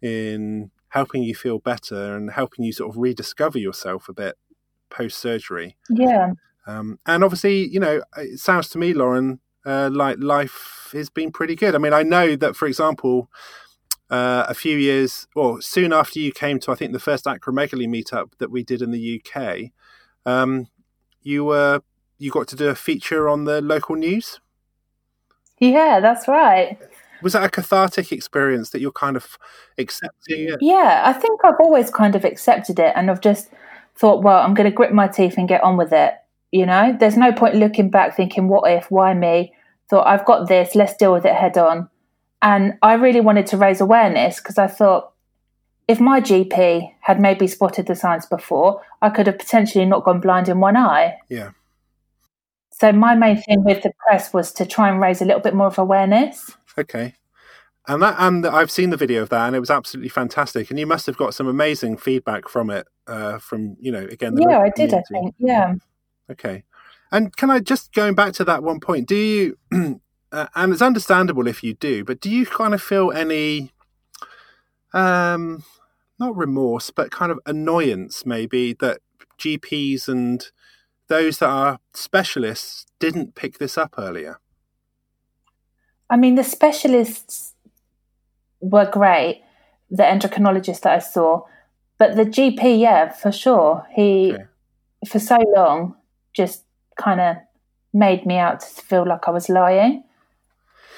in 0.00 0.70
helping 0.90 1.22
you 1.22 1.34
feel 1.34 1.58
better 1.58 2.16
and 2.16 2.32
helping 2.32 2.64
you 2.64 2.72
sort 2.72 2.90
of 2.90 2.96
rediscover 3.00 3.58
yourself 3.58 4.08
a 4.08 4.12
bit 4.12 4.36
post 4.90 5.18
surgery. 5.18 5.76
Yeah. 5.88 6.32
Um, 6.66 6.98
and 7.06 7.24
obviously, 7.24 7.66
you 7.66 7.80
know, 7.80 8.02
it 8.16 8.38
sounds 8.38 8.68
to 8.70 8.78
me, 8.78 8.92
Lauren, 8.92 9.40
uh, 9.64 9.90
like 9.92 10.18
life 10.20 10.90
has 10.92 11.10
been 11.10 11.32
pretty 11.32 11.54
good. 11.54 11.74
I 11.74 11.78
mean, 11.78 11.92
I 11.92 12.02
know 12.02 12.36
that, 12.36 12.56
for 12.56 12.66
example, 12.66 13.30
uh, 14.10 14.44
a 14.48 14.54
few 14.54 14.76
years 14.76 15.26
or 15.36 15.62
soon 15.62 15.92
after 15.92 16.18
you 16.18 16.32
came 16.32 16.58
to, 16.60 16.72
I 16.72 16.74
think, 16.74 16.92
the 16.92 16.98
first 16.98 17.24
acromegaly 17.24 17.88
meetup 17.88 18.32
that 18.38 18.50
we 18.50 18.62
did 18.62 18.82
in 18.82 18.90
the 18.90 19.22
UK, 19.22 19.70
um, 20.26 20.68
you 21.22 21.44
were 21.44 21.82
you 22.18 22.30
got 22.30 22.48
to 22.48 22.56
do 22.56 22.68
a 22.68 22.74
feature 22.74 23.28
on 23.28 23.44
the 23.44 23.62
local 23.62 23.96
news. 23.96 24.40
Yeah, 25.58 26.00
that's 26.00 26.28
right. 26.28 26.78
Was 27.22 27.32
that 27.34 27.44
a 27.44 27.48
cathartic 27.48 28.12
experience 28.12 28.70
that 28.70 28.80
you're 28.80 28.92
kind 28.92 29.16
of 29.16 29.38
accepting 29.78 30.48
it? 30.48 30.58
Yeah, 30.60 31.02
I 31.04 31.12
think 31.12 31.44
I've 31.44 31.60
always 31.60 31.90
kind 31.90 32.14
of 32.14 32.24
accepted 32.24 32.78
it 32.78 32.92
and 32.96 33.10
I've 33.10 33.20
just 33.20 33.50
thought, 33.96 34.22
well, 34.22 34.42
I'm 34.42 34.54
going 34.54 34.70
to 34.70 34.74
grit 34.74 34.92
my 34.92 35.08
teeth 35.08 35.34
and 35.36 35.48
get 35.48 35.62
on 35.62 35.76
with 35.76 35.92
it. 35.92 36.14
You 36.52 36.66
know, 36.66 36.96
there's 36.98 37.16
no 37.16 37.32
point 37.32 37.54
looking 37.54 37.90
back 37.90 38.16
thinking, 38.16 38.48
what 38.48 38.70
if, 38.70 38.90
why 38.90 39.14
me? 39.14 39.52
Thought, 39.88 40.06
I've 40.06 40.24
got 40.24 40.48
this, 40.48 40.74
let's 40.74 40.96
deal 40.96 41.12
with 41.12 41.24
it 41.24 41.34
head 41.34 41.58
on. 41.58 41.88
And 42.42 42.78
I 42.82 42.94
really 42.94 43.20
wanted 43.20 43.46
to 43.48 43.56
raise 43.56 43.80
awareness 43.80 44.40
because 44.40 44.58
I 44.58 44.66
thought 44.66 45.12
if 45.86 46.00
my 46.00 46.20
GP 46.20 46.94
had 47.00 47.20
maybe 47.20 47.46
spotted 47.46 47.86
the 47.86 47.94
signs 47.94 48.24
before, 48.24 48.80
I 49.02 49.10
could 49.10 49.26
have 49.26 49.38
potentially 49.38 49.84
not 49.84 50.04
gone 50.04 50.20
blind 50.20 50.48
in 50.48 50.60
one 50.60 50.76
eye. 50.76 51.18
Yeah. 51.28 51.50
So 52.70 52.92
my 52.92 53.14
main 53.14 53.42
thing 53.42 53.64
with 53.64 53.82
the 53.82 53.92
press 53.98 54.32
was 54.32 54.52
to 54.52 54.64
try 54.64 54.88
and 54.88 55.00
raise 55.00 55.20
a 55.20 55.24
little 55.24 55.42
bit 55.42 55.54
more 55.54 55.66
of 55.66 55.78
awareness. 55.78 56.56
Okay. 56.78 57.14
And 57.88 58.02
that, 58.02 58.16
and 58.18 58.46
I've 58.46 58.70
seen 58.70 58.90
the 58.90 58.96
video 58.96 59.22
of 59.22 59.30
that, 59.30 59.46
and 59.46 59.56
it 59.56 59.60
was 59.60 59.70
absolutely 59.70 60.10
fantastic. 60.10 60.70
And 60.70 60.78
you 60.78 60.86
must 60.86 61.06
have 61.06 61.16
got 61.16 61.34
some 61.34 61.48
amazing 61.48 61.96
feedback 61.96 62.48
from 62.48 62.70
it, 62.70 62.86
uh, 63.06 63.38
from 63.38 63.76
you 63.80 63.90
know, 63.90 64.06
again. 64.10 64.36
yeah, 64.36 64.60
I 64.60 64.70
did. 64.70 64.94
I 64.94 65.02
think. 65.10 65.34
Yeah. 65.38 65.74
Okay. 66.30 66.64
And 67.10 67.36
can 67.36 67.50
I 67.50 67.58
just 67.58 67.92
going 67.92 68.14
back 68.14 68.34
to 68.34 68.44
that 68.44 68.62
one 68.62 68.80
point? 68.80 69.08
Do 69.08 69.16
you, 69.16 69.58
uh, 70.32 70.46
and 70.54 70.72
it's 70.72 70.82
understandable 70.82 71.48
if 71.48 71.62
you 71.64 71.74
do, 71.74 72.04
but 72.04 72.20
do 72.20 72.30
you 72.30 72.46
kind 72.46 72.74
of 72.74 72.82
feel 72.82 73.10
any, 73.10 73.72
um, 74.92 75.64
not 76.18 76.36
remorse, 76.36 76.90
but 76.90 77.10
kind 77.10 77.32
of 77.32 77.40
annoyance 77.46 78.24
maybe 78.24 78.74
that 78.74 79.00
GPs 79.38 80.06
and 80.06 80.46
those 81.08 81.38
that 81.38 81.48
are 81.48 81.80
specialists 81.94 82.86
didn't 83.00 83.34
pick 83.34 83.58
this 83.58 83.76
up 83.76 83.94
earlier? 83.98 84.38
I 86.10 86.16
mean, 86.16 86.34
the 86.34 86.44
specialists 86.44 87.54
were 88.60 88.90
great, 88.90 89.42
the 89.90 90.02
endocrinologist 90.02 90.80
that 90.80 90.92
I 90.92 90.98
saw, 90.98 91.44
but 91.98 92.16
the 92.16 92.24
GP, 92.24 92.80
yeah, 92.80 93.12
for 93.12 93.30
sure. 93.30 93.86
He, 93.94 94.32
okay. 94.32 94.44
for 95.08 95.20
so 95.20 95.38
long, 95.54 95.94
just 96.34 96.64
kind 96.96 97.20
of 97.20 97.36
made 97.92 98.26
me 98.26 98.36
out 98.36 98.60
to 98.60 98.66
feel 98.66 99.06
like 99.06 99.28
I 99.28 99.30
was 99.30 99.48
lying. 99.48 100.04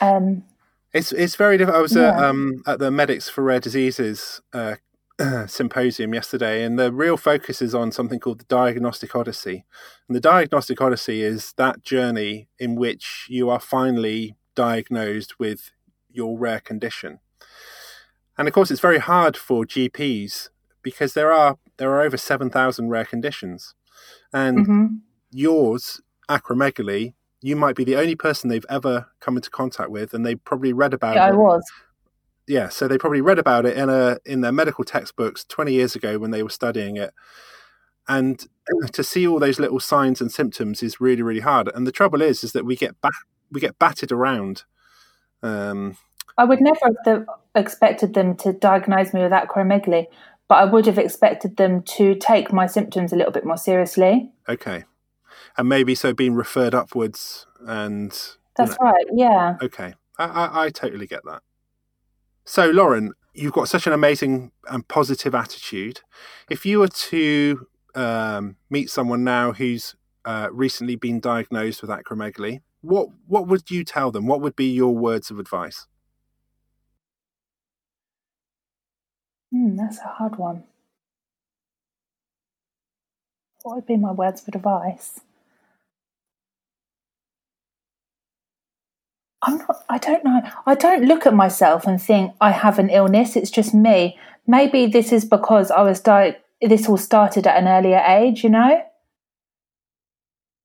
Um, 0.00 0.44
it's 0.92 1.12
it's 1.12 1.36
very 1.36 1.56
difficult. 1.56 1.78
I 1.78 1.82
was 1.82 1.94
yeah. 1.94 2.16
at, 2.16 2.24
um, 2.24 2.62
at 2.66 2.78
the 2.78 2.90
Medics 2.90 3.28
for 3.28 3.42
Rare 3.42 3.60
Diseases 3.60 4.40
uh, 4.52 4.76
symposium 5.46 6.12
yesterday, 6.12 6.64
and 6.64 6.78
the 6.78 6.92
real 6.92 7.16
focus 7.16 7.62
is 7.62 7.74
on 7.74 7.92
something 7.92 8.20
called 8.20 8.40
the 8.40 8.44
Diagnostic 8.44 9.14
Odyssey. 9.14 9.64
And 10.08 10.16
the 10.16 10.20
Diagnostic 10.20 10.80
Odyssey 10.80 11.22
is 11.22 11.54
that 11.56 11.82
journey 11.82 12.48
in 12.58 12.74
which 12.74 13.26
you 13.28 13.48
are 13.48 13.60
finally 13.60 14.36
diagnosed 14.54 15.38
with 15.38 15.70
your 16.10 16.38
rare 16.38 16.60
condition. 16.60 17.20
And 18.38 18.48
of 18.48 18.54
course, 18.54 18.70
it's 18.70 18.80
very 18.80 18.98
hard 18.98 19.36
for 19.36 19.64
GPs 19.64 20.48
because 20.82 21.14
there 21.14 21.32
are 21.32 21.58
there 21.76 21.90
are 21.90 22.02
over 22.02 22.16
seven 22.16 22.50
thousand 22.50 22.88
rare 22.88 23.04
conditions, 23.04 23.74
and 24.32 24.58
mm-hmm. 24.58 24.86
yours 25.30 26.00
acromegaly 26.28 27.14
you 27.42 27.56
might 27.56 27.74
be 27.74 27.84
the 27.84 27.96
only 27.96 28.14
person 28.14 28.48
they've 28.48 28.64
ever 28.70 29.08
come 29.20 29.36
into 29.36 29.50
contact 29.50 29.90
with, 29.90 30.14
and 30.14 30.24
they 30.24 30.36
probably 30.36 30.72
read 30.72 30.94
about 30.94 31.16
yeah, 31.16 31.26
it. 31.26 31.32
I 31.32 31.36
was. 31.36 31.64
Yeah, 32.46 32.68
so 32.68 32.88
they 32.88 32.98
probably 32.98 33.20
read 33.20 33.38
about 33.38 33.66
it 33.66 33.76
in 33.76 33.88
a 33.90 34.18
in 34.24 34.40
their 34.40 34.52
medical 34.52 34.84
textbooks 34.84 35.44
twenty 35.44 35.72
years 35.72 35.94
ago 35.94 36.18
when 36.18 36.30
they 36.30 36.42
were 36.42 36.50
studying 36.50 36.96
it, 36.96 37.12
and 38.08 38.46
to 38.92 39.04
see 39.04 39.26
all 39.26 39.40
those 39.40 39.58
little 39.58 39.80
signs 39.80 40.20
and 40.20 40.30
symptoms 40.30 40.82
is 40.82 41.00
really 41.00 41.22
really 41.22 41.40
hard. 41.40 41.68
And 41.74 41.86
the 41.86 41.92
trouble 41.92 42.22
is, 42.22 42.44
is 42.44 42.52
that 42.52 42.64
we 42.64 42.76
get 42.76 43.00
back 43.00 43.12
we 43.52 43.60
get 43.60 43.78
batted 43.78 44.10
around. 44.10 44.64
Um, 45.42 45.96
I 46.38 46.44
would 46.44 46.60
never 46.60 46.78
have 47.04 47.26
expected 47.54 48.14
them 48.14 48.36
to 48.38 48.52
diagnose 48.52 49.12
me 49.12 49.22
with 49.22 49.32
acromegaly, 49.32 50.06
but 50.48 50.56
I 50.56 50.64
would 50.64 50.86
have 50.86 50.98
expected 50.98 51.56
them 51.56 51.82
to 51.82 52.14
take 52.14 52.52
my 52.52 52.66
symptoms 52.66 53.12
a 53.12 53.16
little 53.16 53.32
bit 53.32 53.44
more 53.44 53.56
seriously. 53.56 54.32
Okay 54.48 54.84
and 55.56 55.68
maybe 55.68 55.94
so 55.94 56.12
being 56.12 56.34
referred 56.34 56.74
upwards 56.74 57.46
and 57.66 58.10
that's 58.56 58.72
know. 58.72 58.76
right 58.80 59.06
yeah 59.14 59.56
okay 59.62 59.94
I, 60.18 60.24
I, 60.24 60.64
I 60.64 60.70
totally 60.70 61.06
get 61.06 61.24
that 61.24 61.42
so 62.44 62.70
lauren 62.70 63.12
you've 63.34 63.52
got 63.52 63.68
such 63.68 63.86
an 63.86 63.92
amazing 63.92 64.52
and 64.68 64.86
positive 64.86 65.34
attitude 65.34 66.00
if 66.50 66.66
you 66.66 66.80
were 66.80 66.88
to 66.88 67.66
um, 67.94 68.56
meet 68.70 68.90
someone 68.90 69.22
now 69.24 69.52
who's 69.52 69.94
uh, 70.24 70.48
recently 70.50 70.96
been 70.96 71.20
diagnosed 71.20 71.82
with 71.82 71.90
acromegaly 71.90 72.60
what 72.82 73.08
what 73.26 73.46
would 73.46 73.70
you 73.70 73.84
tell 73.84 74.10
them 74.10 74.26
what 74.26 74.40
would 74.40 74.56
be 74.56 74.70
your 74.70 74.94
words 74.94 75.30
of 75.30 75.38
advice 75.38 75.86
mm, 79.54 79.76
that's 79.76 79.98
a 79.98 80.08
hard 80.08 80.36
one 80.36 80.64
what 83.62 83.76
would 83.76 83.86
be 83.86 83.96
my 83.96 84.12
words 84.12 84.42
of 84.42 84.54
advice 84.54 85.20
I'm 89.42 89.58
not, 89.58 89.84
I 89.88 89.98
don't 89.98 90.24
know. 90.24 90.40
I 90.66 90.74
don't 90.74 91.04
look 91.04 91.26
at 91.26 91.34
myself 91.34 91.86
and 91.86 92.00
think 92.00 92.32
I 92.40 92.52
have 92.52 92.78
an 92.78 92.90
illness. 92.90 93.34
It's 93.36 93.50
just 93.50 93.74
me. 93.74 94.18
Maybe 94.46 94.86
this 94.86 95.12
is 95.12 95.24
because 95.24 95.70
I 95.70 95.82
was 95.82 96.00
di- 96.00 96.36
this 96.60 96.88
all 96.88 96.96
started 96.96 97.46
at 97.46 97.56
an 97.60 97.66
earlier 97.66 98.02
age, 98.06 98.44
you 98.44 98.50
know? 98.50 98.82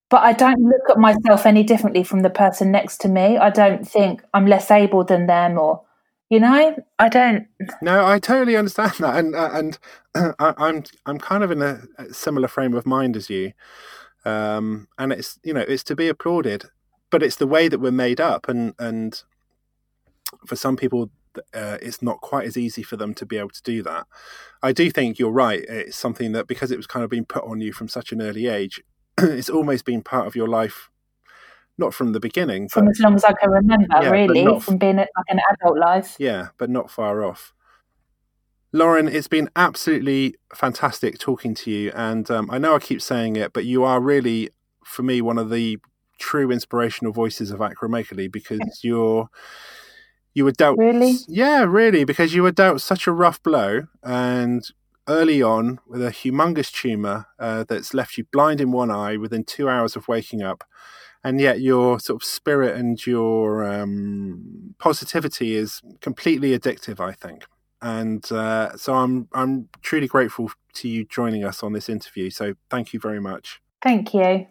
But 0.10 0.24
I 0.24 0.34
don't 0.34 0.62
look 0.62 0.90
at 0.90 0.98
myself 0.98 1.46
any 1.46 1.64
differently 1.64 2.04
from 2.04 2.22
the 2.22 2.30
person 2.30 2.72
next 2.72 2.98
to 3.02 3.10
me. 3.10 3.38
I 3.38 3.50
don't 3.50 3.88
think 3.88 4.24
I'm 4.34 4.46
less 4.48 4.72
able 4.72 5.04
than 5.04 5.28
them 5.28 5.58
or, 5.58 5.84
you 6.30 6.40
know, 6.40 6.76
I 6.98 7.10
don't. 7.10 7.48
No, 7.82 8.06
I 8.06 8.20
totally 8.20 8.56
understand 8.56 8.94
that. 9.00 9.18
And, 9.18 9.36
uh, 9.36 9.50
and 9.54 9.78
I, 10.40 10.54
I'm, 10.58 10.84
I'm 11.06 11.18
kind 11.20 11.44
of 11.44 11.52
in 11.52 11.62
a 11.62 11.82
similar 12.12 12.48
frame 12.48 12.74
of 12.74 12.86
mind 12.86 13.18
as 13.18 13.30
you. 13.30 13.52
Um, 14.24 14.88
and 14.98 15.12
it's, 15.12 15.40
you 15.44 15.54
know, 15.54 15.66
it's 15.68 15.84
to 15.86 15.96
be 15.96 16.08
applauded 16.08 16.66
but 17.10 17.24
it's 17.24 17.38
the 17.38 17.48
way 17.48 17.68
that 17.68 17.80
we're 17.80 17.92
made 17.92 18.20
up, 18.20 18.48
and 18.50 18.74
and 18.80 19.24
for 20.46 20.56
some 20.56 20.76
people, 20.76 21.10
uh, 21.54 21.78
it's 21.82 22.02
not 22.02 22.22
quite 22.22 22.46
as 22.46 22.58
easy 22.58 22.84
for 22.84 22.98
them 22.98 23.14
to 23.16 23.26
be 23.26 23.38
able 23.38 23.50
to 23.50 23.64
do 23.64 23.82
that. 23.84 24.06
I 24.62 24.72
do 24.72 24.90
think 24.92 25.20
you're 25.20 25.32
right. 25.32 25.64
It's 25.68 25.98
something 25.98 26.32
that 26.34 26.48
because 26.48 26.72
it 26.72 26.78
was 26.78 26.88
kind 26.88 27.04
of 27.04 27.10
being 27.10 27.26
put 27.26 27.44
on 27.46 27.62
you 27.62 27.72
from 27.72 27.88
such 27.88 28.12
an 28.12 28.22
early 28.22 28.48
age, 28.48 28.82
it's 29.22 29.50
almost 29.50 29.86
been 29.86 30.02
part 30.02 30.28
of 30.28 30.36
your 30.36 30.48
life. 30.48 30.90
Not 31.80 31.94
from 31.94 32.12
the 32.12 32.20
beginning, 32.20 32.70
from 32.70 32.86
but, 32.86 32.92
as 32.92 33.00
long 33.00 33.14
as 33.14 33.24
I 33.24 33.34
can 33.34 33.52
remember, 33.52 33.86
yeah, 34.02 34.10
really, 34.10 34.60
from 34.60 34.78
being 34.78 34.96
like 34.96 35.08
an 35.28 35.40
adult 35.52 35.78
life. 35.78 36.16
Yeah, 36.18 36.48
but 36.58 36.72
not 36.72 36.90
far 36.90 37.24
off. 37.24 37.54
Lauren, 38.74 39.08
it's 39.08 39.28
been 39.28 39.48
absolutely 39.56 40.36
fantastic 40.56 41.20
talking 41.20 41.54
to 41.54 41.70
you, 41.70 41.92
and 41.94 42.32
um, 42.32 42.50
I 42.50 42.58
know 42.58 42.76
I 42.76 42.80
keep 42.80 43.00
saying 43.00 43.36
it, 43.36 43.54
but 43.54 43.66
you 43.66 43.84
are 43.84 44.02
really, 44.02 44.50
for 44.84 45.04
me, 45.04 45.22
one 45.22 45.38
of 45.38 45.52
the 45.52 45.78
true 46.18 46.52
inspirational 46.52 47.14
voices 47.14 47.52
of 47.52 47.60
acromegaly 47.60 48.32
because 48.32 48.80
you're 48.84 49.30
you 50.34 50.46
were 50.46 50.52
dealt 50.52 50.78
really 50.78 51.16
yeah 51.28 51.64
really 51.64 52.04
because 52.04 52.34
you 52.34 52.44
were 52.44 52.52
dealt 52.52 52.82
such 52.82 53.08
a 53.08 53.12
rough 53.12 53.42
blow 53.44 53.84
and 54.04 54.72
early 55.08 55.42
on 55.42 55.80
with 55.88 56.02
a 56.02 56.12
humongous 56.12 56.72
tumor 56.72 57.28
uh, 57.40 57.64
that's 57.68 57.94
left 57.94 58.18
you 58.18 58.26
blind 58.32 58.62
in 58.62 58.72
one 58.72 58.92
eye 58.92 59.18
within 59.18 59.44
two 59.44 59.70
hours 59.70 59.96
of 59.96 60.08
waking 60.08 60.42
up 60.42 60.64
and 61.24 61.40
yet 61.40 61.62
your 61.62 62.00
sort 62.00 62.22
of 62.22 62.28
spirit 62.28 62.76
and 62.76 63.06
your 63.06 63.66
um, 63.66 64.76
positivity 64.80 65.56
is 65.56 65.82
completely 66.02 66.58
addictive 66.58 67.00
i 67.00 67.12
think 67.12 67.46
and 67.82 68.32
uh, 68.32 68.76
so 68.76 68.94
i'm 68.96 69.28
i'm 69.34 69.70
truly 69.82 70.08
grateful 70.08 70.52
to 70.74 70.88
you 70.88 71.06
joining 71.06 71.44
us 71.44 71.64
on 71.64 71.74
this 71.74 71.90
interview 71.90 72.30
so 72.30 72.54
thank 72.70 72.94
you 72.94 73.00
very 73.00 73.20
much 73.20 73.62
thank 73.82 74.14
you 74.14 74.46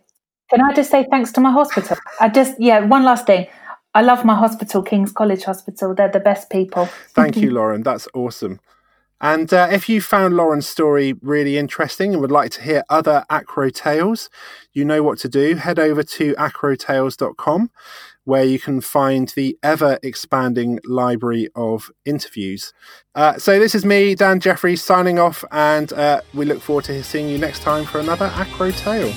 Can 0.50 0.60
I 0.62 0.72
just 0.74 0.90
say 0.90 1.04
thanks 1.10 1.32
to 1.32 1.40
my 1.40 1.50
hospital? 1.50 1.96
I 2.20 2.28
just, 2.28 2.54
yeah, 2.60 2.80
one 2.84 3.04
last 3.04 3.26
thing. 3.26 3.48
I 3.94 4.02
love 4.02 4.24
my 4.24 4.34
hospital, 4.34 4.82
King's 4.82 5.10
College 5.10 5.44
Hospital. 5.44 5.94
They're 5.94 6.10
the 6.10 6.20
best 6.20 6.50
people. 6.50 6.86
Thank 7.14 7.38
you, 7.38 7.50
Lauren. 7.50 7.82
That's 7.82 8.06
awesome. 8.14 8.60
And 9.20 9.52
uh, 9.52 9.68
if 9.70 9.88
you 9.88 10.00
found 10.00 10.36
Lauren's 10.36 10.66
story 10.66 11.14
really 11.22 11.56
interesting 11.56 12.12
and 12.12 12.20
would 12.20 12.30
like 12.30 12.50
to 12.52 12.62
hear 12.62 12.84
other 12.90 13.24
Acro 13.30 13.70
tales, 13.70 14.28
you 14.72 14.84
know 14.84 15.02
what 15.02 15.18
to 15.20 15.28
do. 15.28 15.54
Head 15.56 15.78
over 15.78 16.02
to 16.02 16.34
acrotales.com 16.34 17.70
where 18.24 18.44
you 18.44 18.58
can 18.58 18.80
find 18.80 19.28
the 19.36 19.56
ever 19.62 19.98
expanding 20.02 20.80
library 20.84 21.48
of 21.54 21.92
interviews. 22.04 22.72
Uh, 23.14 23.38
so, 23.38 23.58
this 23.58 23.74
is 23.74 23.84
me, 23.84 24.16
Dan 24.16 24.40
Jeffries, 24.40 24.82
signing 24.82 25.18
off, 25.18 25.44
and 25.52 25.92
uh, 25.92 26.20
we 26.34 26.44
look 26.44 26.60
forward 26.60 26.84
to 26.84 27.02
seeing 27.04 27.28
you 27.28 27.38
next 27.38 27.62
time 27.62 27.84
for 27.84 28.00
another 28.00 28.26
Acro 28.34 28.72
Tale. 28.72 29.14